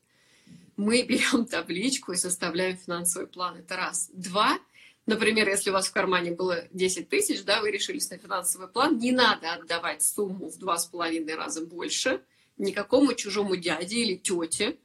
мы 0.79 1.03
берем 1.03 1.45
табличку 1.45 2.13
и 2.13 2.17
составляем 2.17 2.79
финансовый 2.79 3.27
план. 3.27 3.59
Это 3.59 3.77
раз. 3.77 4.11
Два, 4.15 4.59
например, 5.07 5.49
если 5.49 5.71
у 5.71 5.73
вас 5.73 5.89
в 5.89 5.93
кармане 5.93 6.33
было 6.33 6.65
10 6.73 7.09
тысяч, 7.09 7.43
да, 7.45 7.61
вы 7.61 7.71
решились 7.71 8.11
на 8.11 8.19
финансовый 8.19 8.69
план, 8.69 8.99
не 8.99 9.13
надо 9.13 9.55
отдавать 9.55 10.03
сумму 10.03 10.51
в 10.51 10.59
два 10.59 10.79
с 10.79 10.87
половиной 10.87 11.35
раза 11.35 11.65
больше 11.65 12.21
никакому 12.59 13.15
чужому 13.15 13.57
дяде 13.57 14.01
или 14.01 14.17
тете, 14.17 14.77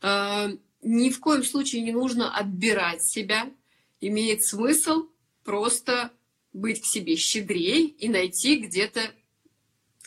а, 0.00 0.50
ни 0.82 1.10
в 1.10 1.20
коем 1.20 1.44
случае 1.44 1.82
не 1.82 1.92
нужно 1.92 2.34
отбирать 2.36 3.02
себя. 3.02 3.50
Имеет 4.00 4.44
смысл 4.44 5.08
просто 5.44 6.10
быть 6.52 6.82
к 6.82 6.86
себе 6.86 7.16
щедрее 7.16 7.86
и 7.86 8.08
найти 8.08 8.56
где-то 8.56 9.00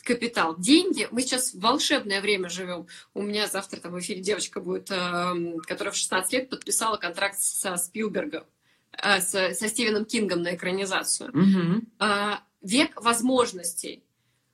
капитал. 0.02 0.56
Деньги, 0.56 1.08
мы 1.10 1.22
сейчас 1.22 1.54
в 1.54 1.60
волшебное 1.60 2.20
время 2.20 2.48
живем. 2.48 2.86
У 3.14 3.22
меня 3.22 3.48
завтра 3.48 3.80
там 3.80 3.92
в 3.92 4.00
эфире 4.00 4.20
девочка 4.20 4.60
будет, 4.60 4.90
эм, 4.90 5.58
которая 5.60 5.92
в 5.92 5.96
16 5.96 6.32
лет 6.32 6.50
подписала 6.50 6.96
контракт 6.96 7.40
со 7.40 7.76
Спилбергом, 7.76 8.44
э, 8.92 9.20
со, 9.20 9.54
со 9.54 9.68
Стивеном 9.68 10.04
Кингом 10.04 10.42
на 10.42 10.54
экранизацию. 10.54 11.30
Угу. 11.30 11.86
Век 12.62 13.00
возможностей. 13.00 14.02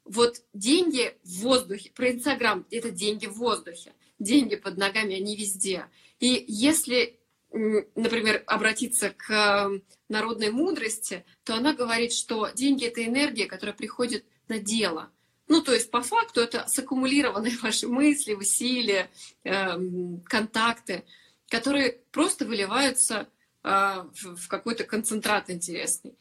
Вот 0.05 0.43
деньги 0.53 1.17
в 1.25 1.43
воздухе, 1.43 1.91
про 1.95 2.11
Инстаграм, 2.11 2.67
это 2.71 2.91
деньги 2.91 3.27
в 3.27 3.35
воздухе 3.35 3.93
деньги 4.23 4.57
под 4.57 4.79
ногами, 4.79 5.17
они 5.17 5.37
везде. 5.37 5.87
И 6.21 6.45
если, 6.49 7.19
например, 7.51 8.43
обратиться 8.47 9.11
к 9.11 9.71
народной 10.09 10.51
мудрости, 10.51 11.25
то 11.45 11.55
она 11.55 11.75
говорит, 11.75 12.13
что 12.13 12.49
деньги– 12.55 12.85
это 12.87 13.05
энергия, 13.05 13.47
которая 13.47 13.75
приходит 13.75 14.25
на 14.49 14.59
дело. 14.59 15.11
Ну, 15.49 15.61
то 15.61 15.73
есть, 15.73 15.91
по 15.91 16.03
факту, 16.03 16.41
это 16.41 16.67
саккумулированные 16.69 17.59
ваши 17.63 17.89
мысли, 17.89 18.35
усилия, 18.35 19.11
эм, 19.45 20.23
контакты, 20.23 21.05
которые 21.49 22.01
просто 22.11 22.47
выливаются 22.47 23.29
в 23.63 24.49
какой-то 24.49 24.85
концентрат 24.85 25.51
интересный. 25.51 26.15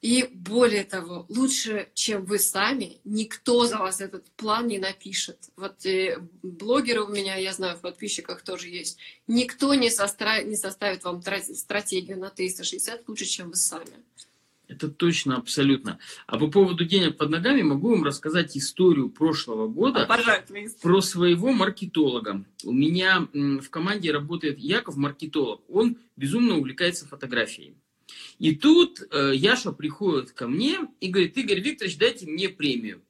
И 0.00 0.28
более 0.32 0.84
того, 0.84 1.26
лучше, 1.28 1.88
чем 1.94 2.24
вы 2.24 2.38
сами, 2.38 3.00
никто 3.04 3.66
за 3.66 3.78
вас 3.78 4.00
этот 4.00 4.30
план 4.32 4.68
не 4.68 4.78
напишет. 4.78 5.50
Вот 5.56 5.84
э, 5.86 6.18
блогеры 6.42 7.02
у 7.02 7.08
меня, 7.08 7.34
я 7.34 7.52
знаю, 7.52 7.76
в 7.76 7.80
подписчиках 7.80 8.42
тоже 8.42 8.68
есть. 8.68 8.98
Никто 9.26 9.74
не, 9.74 9.90
состра... 9.90 10.40
не 10.42 10.54
составит 10.54 11.02
вам 11.02 11.20
стратегию 11.52 12.16
на 12.16 12.30
360 12.30 13.08
лучше, 13.08 13.24
чем 13.24 13.50
вы 13.50 13.56
сами. 13.56 13.90
Это 14.68 14.88
точно, 14.90 15.36
абсолютно. 15.38 15.98
А 16.26 16.38
по 16.38 16.48
поводу 16.48 16.84
денег 16.84 17.16
под 17.16 17.30
ногами 17.30 17.62
могу 17.62 17.90
вам 17.90 18.04
рассказать 18.04 18.54
историю 18.56 19.08
прошлого 19.08 19.66
года 19.66 20.04
Обожаю 20.04 20.44
про 20.82 21.00
своего 21.00 21.52
маркетолога. 21.52 22.44
У 22.64 22.72
меня 22.72 23.26
в 23.32 23.70
команде 23.70 24.12
работает 24.12 24.58
Яков, 24.58 24.96
маркетолог. 24.96 25.62
Он 25.70 25.96
безумно 26.16 26.58
увлекается 26.58 27.08
фотографией. 27.08 27.76
И 28.38 28.54
тут 28.54 29.00
э, 29.10 29.32
Яша 29.34 29.72
приходит 29.72 30.32
ко 30.32 30.46
мне 30.46 30.80
и 31.00 31.08
говорит, 31.08 31.36
Игорь 31.36 31.60
Викторович, 31.60 31.96
дайте 31.96 32.26
мне 32.26 32.50
премию. 32.50 33.02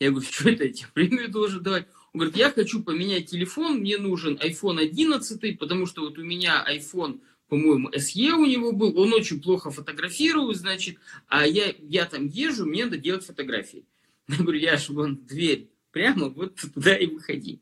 Я 0.00 0.10
говорю, 0.10 0.26
что 0.28 0.50
это 0.50 0.64
я 0.64 0.72
тебе 0.72 0.88
премию 0.92 1.30
должен 1.30 1.62
давать? 1.62 1.86
Он 2.12 2.20
говорит, 2.20 2.36
я 2.36 2.50
хочу 2.50 2.82
поменять 2.82 3.30
телефон, 3.30 3.78
мне 3.78 3.96
нужен 3.98 4.34
iPhone 4.34 4.80
11, 4.80 5.58
потому 5.58 5.86
что 5.86 6.02
вот 6.02 6.18
у 6.18 6.24
меня 6.24 6.64
iPhone, 6.68 7.20
по-моему, 7.48 7.90
SE 7.90 8.32
у 8.32 8.44
него 8.44 8.72
был, 8.72 8.98
он 8.98 9.12
очень 9.12 9.40
плохо 9.40 9.70
фотографирует, 9.70 10.58
значит, 10.58 10.98
а 11.28 11.46
я, 11.46 11.74
я 11.78 12.06
там 12.06 12.26
езжу, 12.26 12.66
мне 12.66 12.84
надо 12.84 12.98
делать 12.98 13.24
фотографии. 13.24 13.84
Я 14.28 14.38
говорю, 14.38 14.58
Яша, 14.58 14.92
вон 14.92 15.24
дверь, 15.24 15.70
прямо 15.92 16.28
вот 16.28 16.56
туда 16.56 16.96
и 16.96 17.06
выходи. 17.06 17.60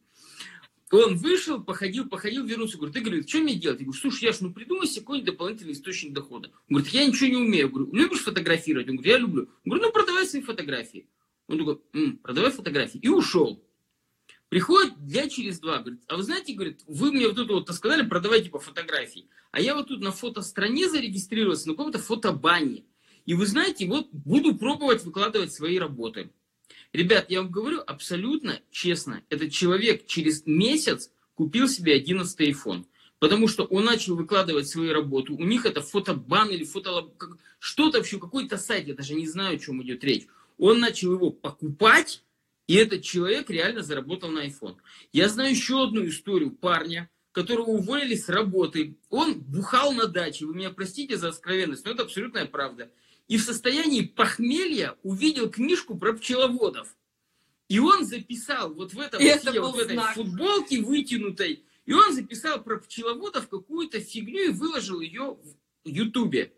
Он 0.91 1.17
вышел, 1.17 1.63
походил, 1.63 2.09
походил, 2.09 2.45
вернулся. 2.45 2.77
Говорит, 2.77 2.95
ты 2.95 3.01
говорит, 3.01 3.29
что 3.29 3.39
мне 3.39 3.55
делать? 3.55 3.81
Я 3.81 3.87
говорю, 3.87 4.01
слушай, 4.01 4.25
Яш, 4.25 4.41
ну 4.41 4.53
придумай 4.53 4.87
себе 4.87 5.01
какой-нибудь 5.01 5.33
дополнительный 5.33 5.73
источник 5.73 6.13
дохода. 6.13 6.51
Он 6.69 6.77
говорит, 6.77 6.93
я 6.93 7.05
ничего 7.05 7.29
не 7.29 7.37
умею. 7.37 7.65
Я 7.65 7.69
говорю, 7.69 7.93
любишь 7.93 8.23
фотографировать? 8.23 8.89
Он 8.89 8.97
говорит, 8.97 9.13
я 9.13 9.19
люблю. 9.19 9.43
Я 9.65 9.71
говорю, 9.71 9.87
ну 9.87 9.93
продавай 9.93 10.27
свои 10.27 10.43
фотографии. 10.43 11.09
Он 11.49 11.59
такой, 11.59 11.81
М, 11.95 12.19
продавай 12.19 12.53
фотографии. 12.53 12.99
И 12.99 13.09
ушел. 13.09 13.64
Приходит 14.49 15.05
дня 15.05 15.29
через 15.29 15.59
два, 15.59 15.79
говорит, 15.79 16.03
а 16.07 16.17
вы 16.17 16.23
знаете, 16.23 16.55
говорит, 16.55 16.83
вы 16.87 17.13
мне 17.13 17.27
вот 17.27 17.39
это 17.39 17.53
вот 17.53 17.69
сказали, 17.75 18.07
продавай 18.07 18.43
типа 18.43 18.61
фотографии. 18.61 19.29
А 19.51 19.61
я 19.61 19.75
вот 19.75 19.89
тут 19.89 20.01
на 20.01 20.13
фотостране 20.13 20.89
зарегистрировался, 20.89 21.69
на 21.69 21.75
каком-то 21.75 21.99
фотобане. 21.99 22.85
И 23.27 23.35
вы 23.35 23.47
знаете, 23.47 23.87
вот 23.87 24.09
буду 24.13 24.55
пробовать 24.57 25.05
выкладывать 25.05 25.53
свои 25.53 25.79
работы. 25.79 26.31
Ребят, 26.93 27.31
я 27.31 27.43
вам 27.43 27.51
говорю 27.51 27.83
абсолютно 27.85 28.61
честно, 28.71 29.23
этот 29.29 29.51
человек 29.51 30.07
через 30.07 30.47
месяц 30.47 31.11
купил 31.35 31.69
себе 31.69 31.95
11 31.95 32.41
iPhone. 32.41 32.85
Потому 33.19 33.49
что 33.49 33.65
он 33.65 33.85
начал 33.85 34.17
выкладывать 34.17 34.69
свои 34.69 34.91
работы. 34.91 35.33
У 35.33 35.45
них 35.45 35.67
это 35.67 35.81
фотобан 35.81 36.51
или 36.51 36.65
фото... 36.65 37.09
Что-то 37.59 37.99
вообще, 37.99 38.19
какой-то 38.19 38.59
сайт, 38.59 38.87
я 38.87 38.95
даже 38.95 39.15
не 39.15 39.27
знаю, 39.27 39.57
о 39.57 39.59
чем 39.59 39.83
идет 39.83 40.05
речь. 40.05 40.27
Он 40.59 40.79
начал 40.79 41.13
его 41.13 41.31
покупать, 41.31 42.23
и 42.67 42.75
этот 42.75 43.03
человек 43.03 43.51
реально 43.51 43.83
заработал 43.83 44.31
на 44.31 44.47
iPhone. 44.47 44.77
Я 45.13 45.29
знаю 45.29 45.51
еще 45.51 45.85
одну 45.85 46.07
историю 46.07 46.51
парня, 46.51 47.11
которого 47.33 47.71
уволили 47.71 48.17
с 48.17 48.29
работы. 48.29 48.97
Он 49.11 49.41
бухал 49.41 49.93
на 49.93 50.07
даче. 50.07 50.47
Вы 50.47 50.55
меня 50.55 50.71
простите 50.71 51.17
за 51.17 51.29
откровенность, 51.29 51.85
но 51.85 51.93
это 51.93 52.03
абсолютная 52.05 52.47
правда 52.47 52.91
и 53.29 53.39
в 53.39 53.43
состоянии 53.43 54.03
похмелья 54.03 54.97
увидел 55.03 55.51
книжку 55.51 55.97
про 55.97 56.13
пчеловодов. 56.13 56.95
И 57.69 57.79
он 57.79 58.05
записал 58.05 58.75
вот 58.75 58.93
в 58.93 59.01
этом, 59.01 59.23
вот 59.23 59.41
сидел, 59.41 59.73
в 59.73 59.79
этой 59.79 59.95
знак. 59.95 60.15
футболке 60.15 60.83
вытянутой, 60.83 61.65
и 61.87 61.93
он 61.93 62.13
записал 62.13 62.63
про 62.63 62.79
пчеловодов 62.79 63.49
какую-то 63.49 64.01
фигню 64.01 64.51
и 64.51 64.53
выложил 64.53 65.01
ее 65.01 65.39
в 65.85 65.89
Ютубе. 65.89 66.53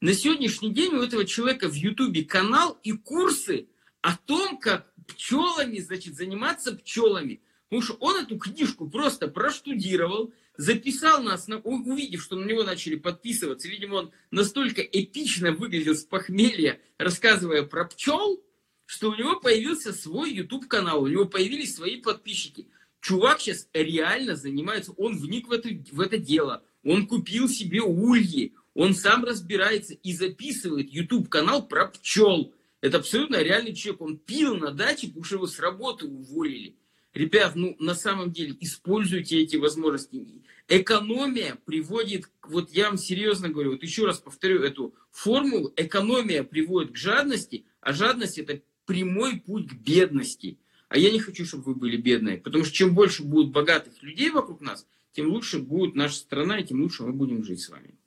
На 0.00 0.14
сегодняшний 0.14 0.70
день 0.70 0.94
у 0.94 1.02
этого 1.02 1.24
человека 1.24 1.68
в 1.68 1.74
Ютубе 1.74 2.24
канал 2.24 2.78
и 2.82 2.92
курсы 2.92 3.68
о 4.02 4.16
том, 4.16 4.58
как 4.58 4.92
пчелами, 5.06 5.78
значит, 5.78 6.16
заниматься 6.16 6.74
пчелами. 6.74 7.42
Потому 7.68 7.82
что 7.82 7.94
он 8.00 8.16
эту 8.16 8.38
книжку 8.38 8.90
просто 8.90 9.28
проштудировал, 9.28 10.32
записал 10.56 11.22
нас, 11.22 11.46
на, 11.46 11.58
увидев, 11.58 12.22
что 12.22 12.36
на 12.36 12.44
него 12.44 12.64
начали 12.64 12.96
подписываться, 12.96 13.68
видимо, 13.68 13.94
он 13.94 14.12
настолько 14.30 14.82
эпично 14.82 15.52
выглядел 15.52 15.94
с 15.94 16.04
похмелья, 16.04 16.80
рассказывая 16.98 17.62
про 17.62 17.84
пчел, 17.84 18.42
что 18.86 19.10
у 19.10 19.14
него 19.14 19.38
появился 19.38 19.92
свой 19.92 20.32
YouTube-канал, 20.32 21.02
у 21.02 21.06
него 21.06 21.26
появились 21.26 21.76
свои 21.76 22.00
подписчики. 22.00 22.68
Чувак 23.00 23.40
сейчас 23.40 23.68
реально 23.72 24.34
занимается, 24.34 24.92
он 24.92 25.16
вник 25.16 25.46
в 25.48 25.52
это, 25.52 25.68
в 25.92 26.00
это 26.00 26.18
дело, 26.18 26.64
он 26.82 27.06
купил 27.06 27.48
себе 27.48 27.80
ульи, 27.80 28.54
он 28.74 28.94
сам 28.94 29.24
разбирается 29.24 29.94
и 29.94 30.12
записывает 30.12 30.90
YouTube-канал 30.90 31.68
про 31.68 31.86
пчел. 31.86 32.52
Это 32.80 32.98
абсолютно 32.98 33.42
реальный 33.42 33.74
человек. 33.74 34.00
Он 34.00 34.16
пил 34.16 34.56
на 34.56 34.70
даче, 34.70 35.08
потому 35.08 35.24
его 35.30 35.46
с 35.46 35.58
работы 35.58 36.06
уволили. 36.06 36.76
Ребят, 37.12 37.56
ну 37.56 37.76
на 37.80 37.94
самом 37.94 38.32
деле 38.32 38.56
используйте 38.60 39.40
эти 39.40 39.56
возможности. 39.56 40.42
Экономия 40.68 41.58
приводит, 41.64 42.30
вот 42.42 42.70
я 42.70 42.88
вам 42.88 42.98
серьезно 42.98 43.48
говорю, 43.48 43.72
вот 43.72 43.82
еще 43.82 44.06
раз 44.06 44.20
повторю 44.20 44.62
эту 44.62 44.94
формулу, 45.10 45.72
экономия 45.76 46.44
приводит 46.44 46.92
к 46.92 46.96
жадности, 46.96 47.64
а 47.80 47.92
жадность 47.92 48.38
это 48.38 48.62
прямой 48.86 49.40
путь 49.40 49.68
к 49.68 49.74
бедности. 49.74 50.58
А 50.88 50.98
я 50.98 51.10
не 51.10 51.18
хочу, 51.18 51.44
чтобы 51.44 51.64
вы 51.64 51.74
были 51.74 51.96
бедные, 51.96 52.38
потому 52.38 52.64
что 52.64 52.72
чем 52.72 52.94
больше 52.94 53.24
будет 53.24 53.50
богатых 53.50 54.00
людей 54.02 54.30
вокруг 54.30 54.60
нас, 54.60 54.86
тем 55.12 55.28
лучше 55.28 55.58
будет 55.58 55.96
наша 55.96 56.14
страна, 56.14 56.60
и 56.60 56.64
тем 56.64 56.80
лучше 56.80 57.02
мы 57.02 57.12
будем 57.12 57.42
жить 57.44 57.60
с 57.60 57.68
вами. 57.68 57.99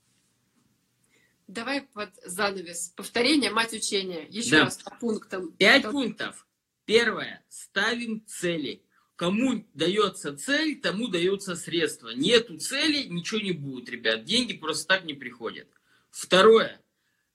Давай 1.47 1.81
под 1.81 2.09
занавес. 2.25 2.93
Повторение, 2.95 3.51
мать 3.51 3.73
учения. 3.73 4.25
Еще 4.29 4.51
Да. 4.51 4.65
раз 4.65 4.77
по 4.77 4.91
пунктам. 4.95 5.51
Пять 5.53 5.83
То- 5.83 5.91
пунктов. 5.91 6.47
Первое. 6.85 7.43
Ставим 7.49 8.25
цели. 8.25 8.81
Кому 9.15 9.65
дается 9.73 10.35
цель, 10.35 10.79
тому 10.81 11.07
дается 11.07 11.55
средство. 11.55 12.09
Нету 12.09 12.57
цели, 12.57 13.07
ничего 13.07 13.39
не 13.41 13.51
будет, 13.51 13.89
ребят. 13.89 14.23
Деньги 14.25 14.53
просто 14.53 14.87
так 14.87 15.05
не 15.05 15.13
приходят. 15.13 15.67
Второе. 16.09 16.81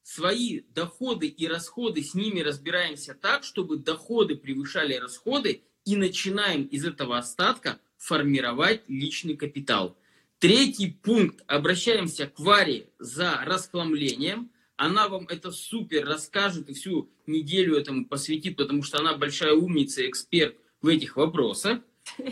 Свои 0.03 0.61
доходы 0.71 1.29
и 1.29 1.47
расходы, 1.47 2.03
с 2.03 2.15
ними 2.15 2.41
разбираемся 2.41 3.15
так, 3.15 3.45
чтобы 3.45 3.77
доходы 3.77 4.37
превышали 4.37 4.95
расходы 4.95 5.63
и 5.85 5.97
начинаем 5.97 6.65
из 6.65 6.85
этого 6.85 7.19
остатка 7.19 7.79
формировать 7.99 8.83
личный 8.89 9.37
капитал. 9.37 9.97
Третий 10.39 10.93
пункт. 10.93 11.43
Обращаемся 11.49 12.29
к 12.29 12.39
Варе 12.39 12.91
за 13.01 13.41
расхламлением. 13.45 14.53
Она 14.77 15.09
вам 15.09 15.27
это 15.27 15.51
супер 15.51 16.07
расскажет 16.07 16.69
и 16.69 16.75
всю 16.75 17.11
неделю 17.27 17.77
этому 17.77 18.07
посвятит, 18.07 18.57
потому 18.57 18.85
что 18.85 19.01
она 19.01 19.17
большая 19.17 19.55
умница 19.55 20.03
и 20.03 20.09
эксперт 20.09 20.57
в 20.81 20.87
этих 20.87 21.17
вопросах. 21.17 21.81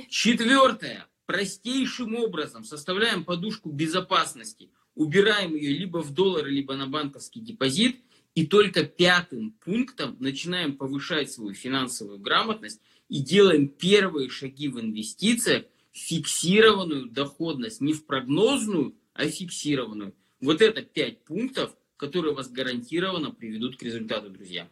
Четвертое. 0.09 1.09
Простейшим 1.27 2.15
образом 2.15 2.63
составляем 2.63 3.25
подушку 3.25 3.71
безопасности. 3.71 4.71
Убираем 4.95 5.57
ее 5.57 5.77
либо 5.77 5.99
в 5.99 6.15
доллары, 6.15 6.53
либо 6.53 6.77
на 6.77 6.87
банковский 6.87 7.41
депозит. 7.41 7.97
И 8.37 8.47
только 8.47 8.85
пятым 8.85 9.51
пунктом 9.65 10.17
начинаем 10.21 10.77
повышать 10.77 11.33
свою 11.33 11.55
финансовую 11.55 12.21
грамотность 12.21 12.81
и 13.09 13.19
делаем 13.19 13.67
первые 13.67 14.29
шаги 14.31 14.69
в 14.69 14.79
инвестициях, 14.79 15.65
фиксированную 15.97 17.07
доходность, 17.07 17.81
не 17.81 17.95
в 17.95 18.05
прогнозную, 18.05 18.95
а 19.15 19.27
фиксированную. 19.27 20.15
Вот 20.41 20.61
это 20.61 20.83
пять 20.83 21.25
пунктов, 21.25 21.75
которые 21.97 22.35
вас 22.35 22.51
гарантированно 22.51 23.31
приведут 23.31 23.79
к 23.79 23.83
результату, 23.83 24.29
друзья. 24.29 24.69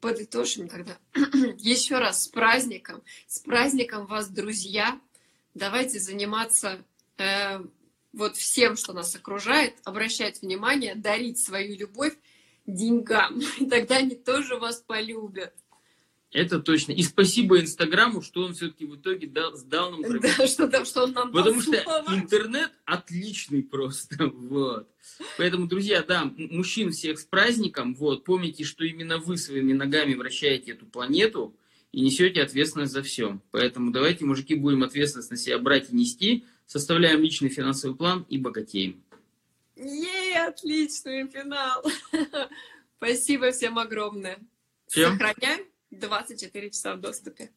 Подытожим 0.00 0.68
тогда. 0.68 0.98
Еще 1.58 1.98
раз 1.98 2.24
с 2.24 2.28
праздником. 2.28 3.02
С 3.28 3.38
праздником 3.38 4.06
вас, 4.06 4.28
друзья. 4.28 5.00
Давайте 5.54 6.00
заниматься 6.00 6.84
э, 7.18 7.60
вот 8.12 8.36
всем, 8.36 8.76
что 8.76 8.92
нас 8.92 9.14
окружает, 9.14 9.76
обращать 9.84 10.42
внимание, 10.42 10.96
дарить 10.96 11.38
свою 11.38 11.76
любовь 11.76 12.16
деньгам. 12.66 13.40
И 13.60 13.66
тогда 13.70 13.98
они 13.98 14.16
тоже 14.16 14.56
вас 14.56 14.80
полюбят. 14.80 15.54
Это 16.32 16.60
точно. 16.60 16.92
И 16.92 17.02
спасибо 17.02 17.60
Инстаграму, 17.60 18.22
что 18.22 18.44
он 18.44 18.54
все-таки 18.54 18.84
в 18.86 18.94
итоге 18.94 19.26
дал, 19.26 19.56
сдал 19.56 19.90
нам. 19.90 20.20
Да, 20.20 20.46
что 20.46 20.68
там, 20.68 20.84
что 20.84 21.04
он 21.04 21.12
нам 21.12 21.32
дал 21.32 21.44
Потому 21.44 21.60
что 21.60 21.76
интернет 22.14 22.70
отличный 22.84 23.64
просто, 23.64 24.26
вот. 24.34 24.88
Поэтому, 25.38 25.66
друзья, 25.66 26.02
да, 26.02 26.32
мужчин 26.36 26.92
всех 26.92 27.18
с 27.18 27.24
праздником, 27.24 27.94
вот. 27.94 28.24
Помните, 28.24 28.62
что 28.62 28.84
именно 28.84 29.18
вы 29.18 29.36
своими 29.36 29.72
ногами 29.72 30.14
вращаете 30.14 30.72
эту 30.72 30.86
планету 30.86 31.56
и 31.90 32.00
несете 32.00 32.42
ответственность 32.42 32.92
за 32.92 33.02
все. 33.02 33.40
Поэтому 33.50 33.90
давайте, 33.90 34.24
мужики, 34.24 34.54
будем 34.54 34.84
ответственность 34.84 35.32
на 35.32 35.36
себя 35.36 35.58
брать 35.58 35.90
и 35.90 35.96
нести, 35.96 36.44
составляем 36.66 37.22
личный 37.22 37.48
финансовый 37.48 37.96
план 37.96 38.24
и 38.28 38.38
богатеем. 38.38 39.02
Ей, 39.74 40.38
отличный 40.38 41.26
финал. 41.26 41.84
Спасибо 42.98 43.50
всем 43.50 43.78
огромное. 43.78 44.38
Всем. 44.86 45.12
Сохраняем 45.12 45.69
24 45.90 46.70
часа 46.70 46.94
в 46.94 47.00
доступе. 47.00 47.50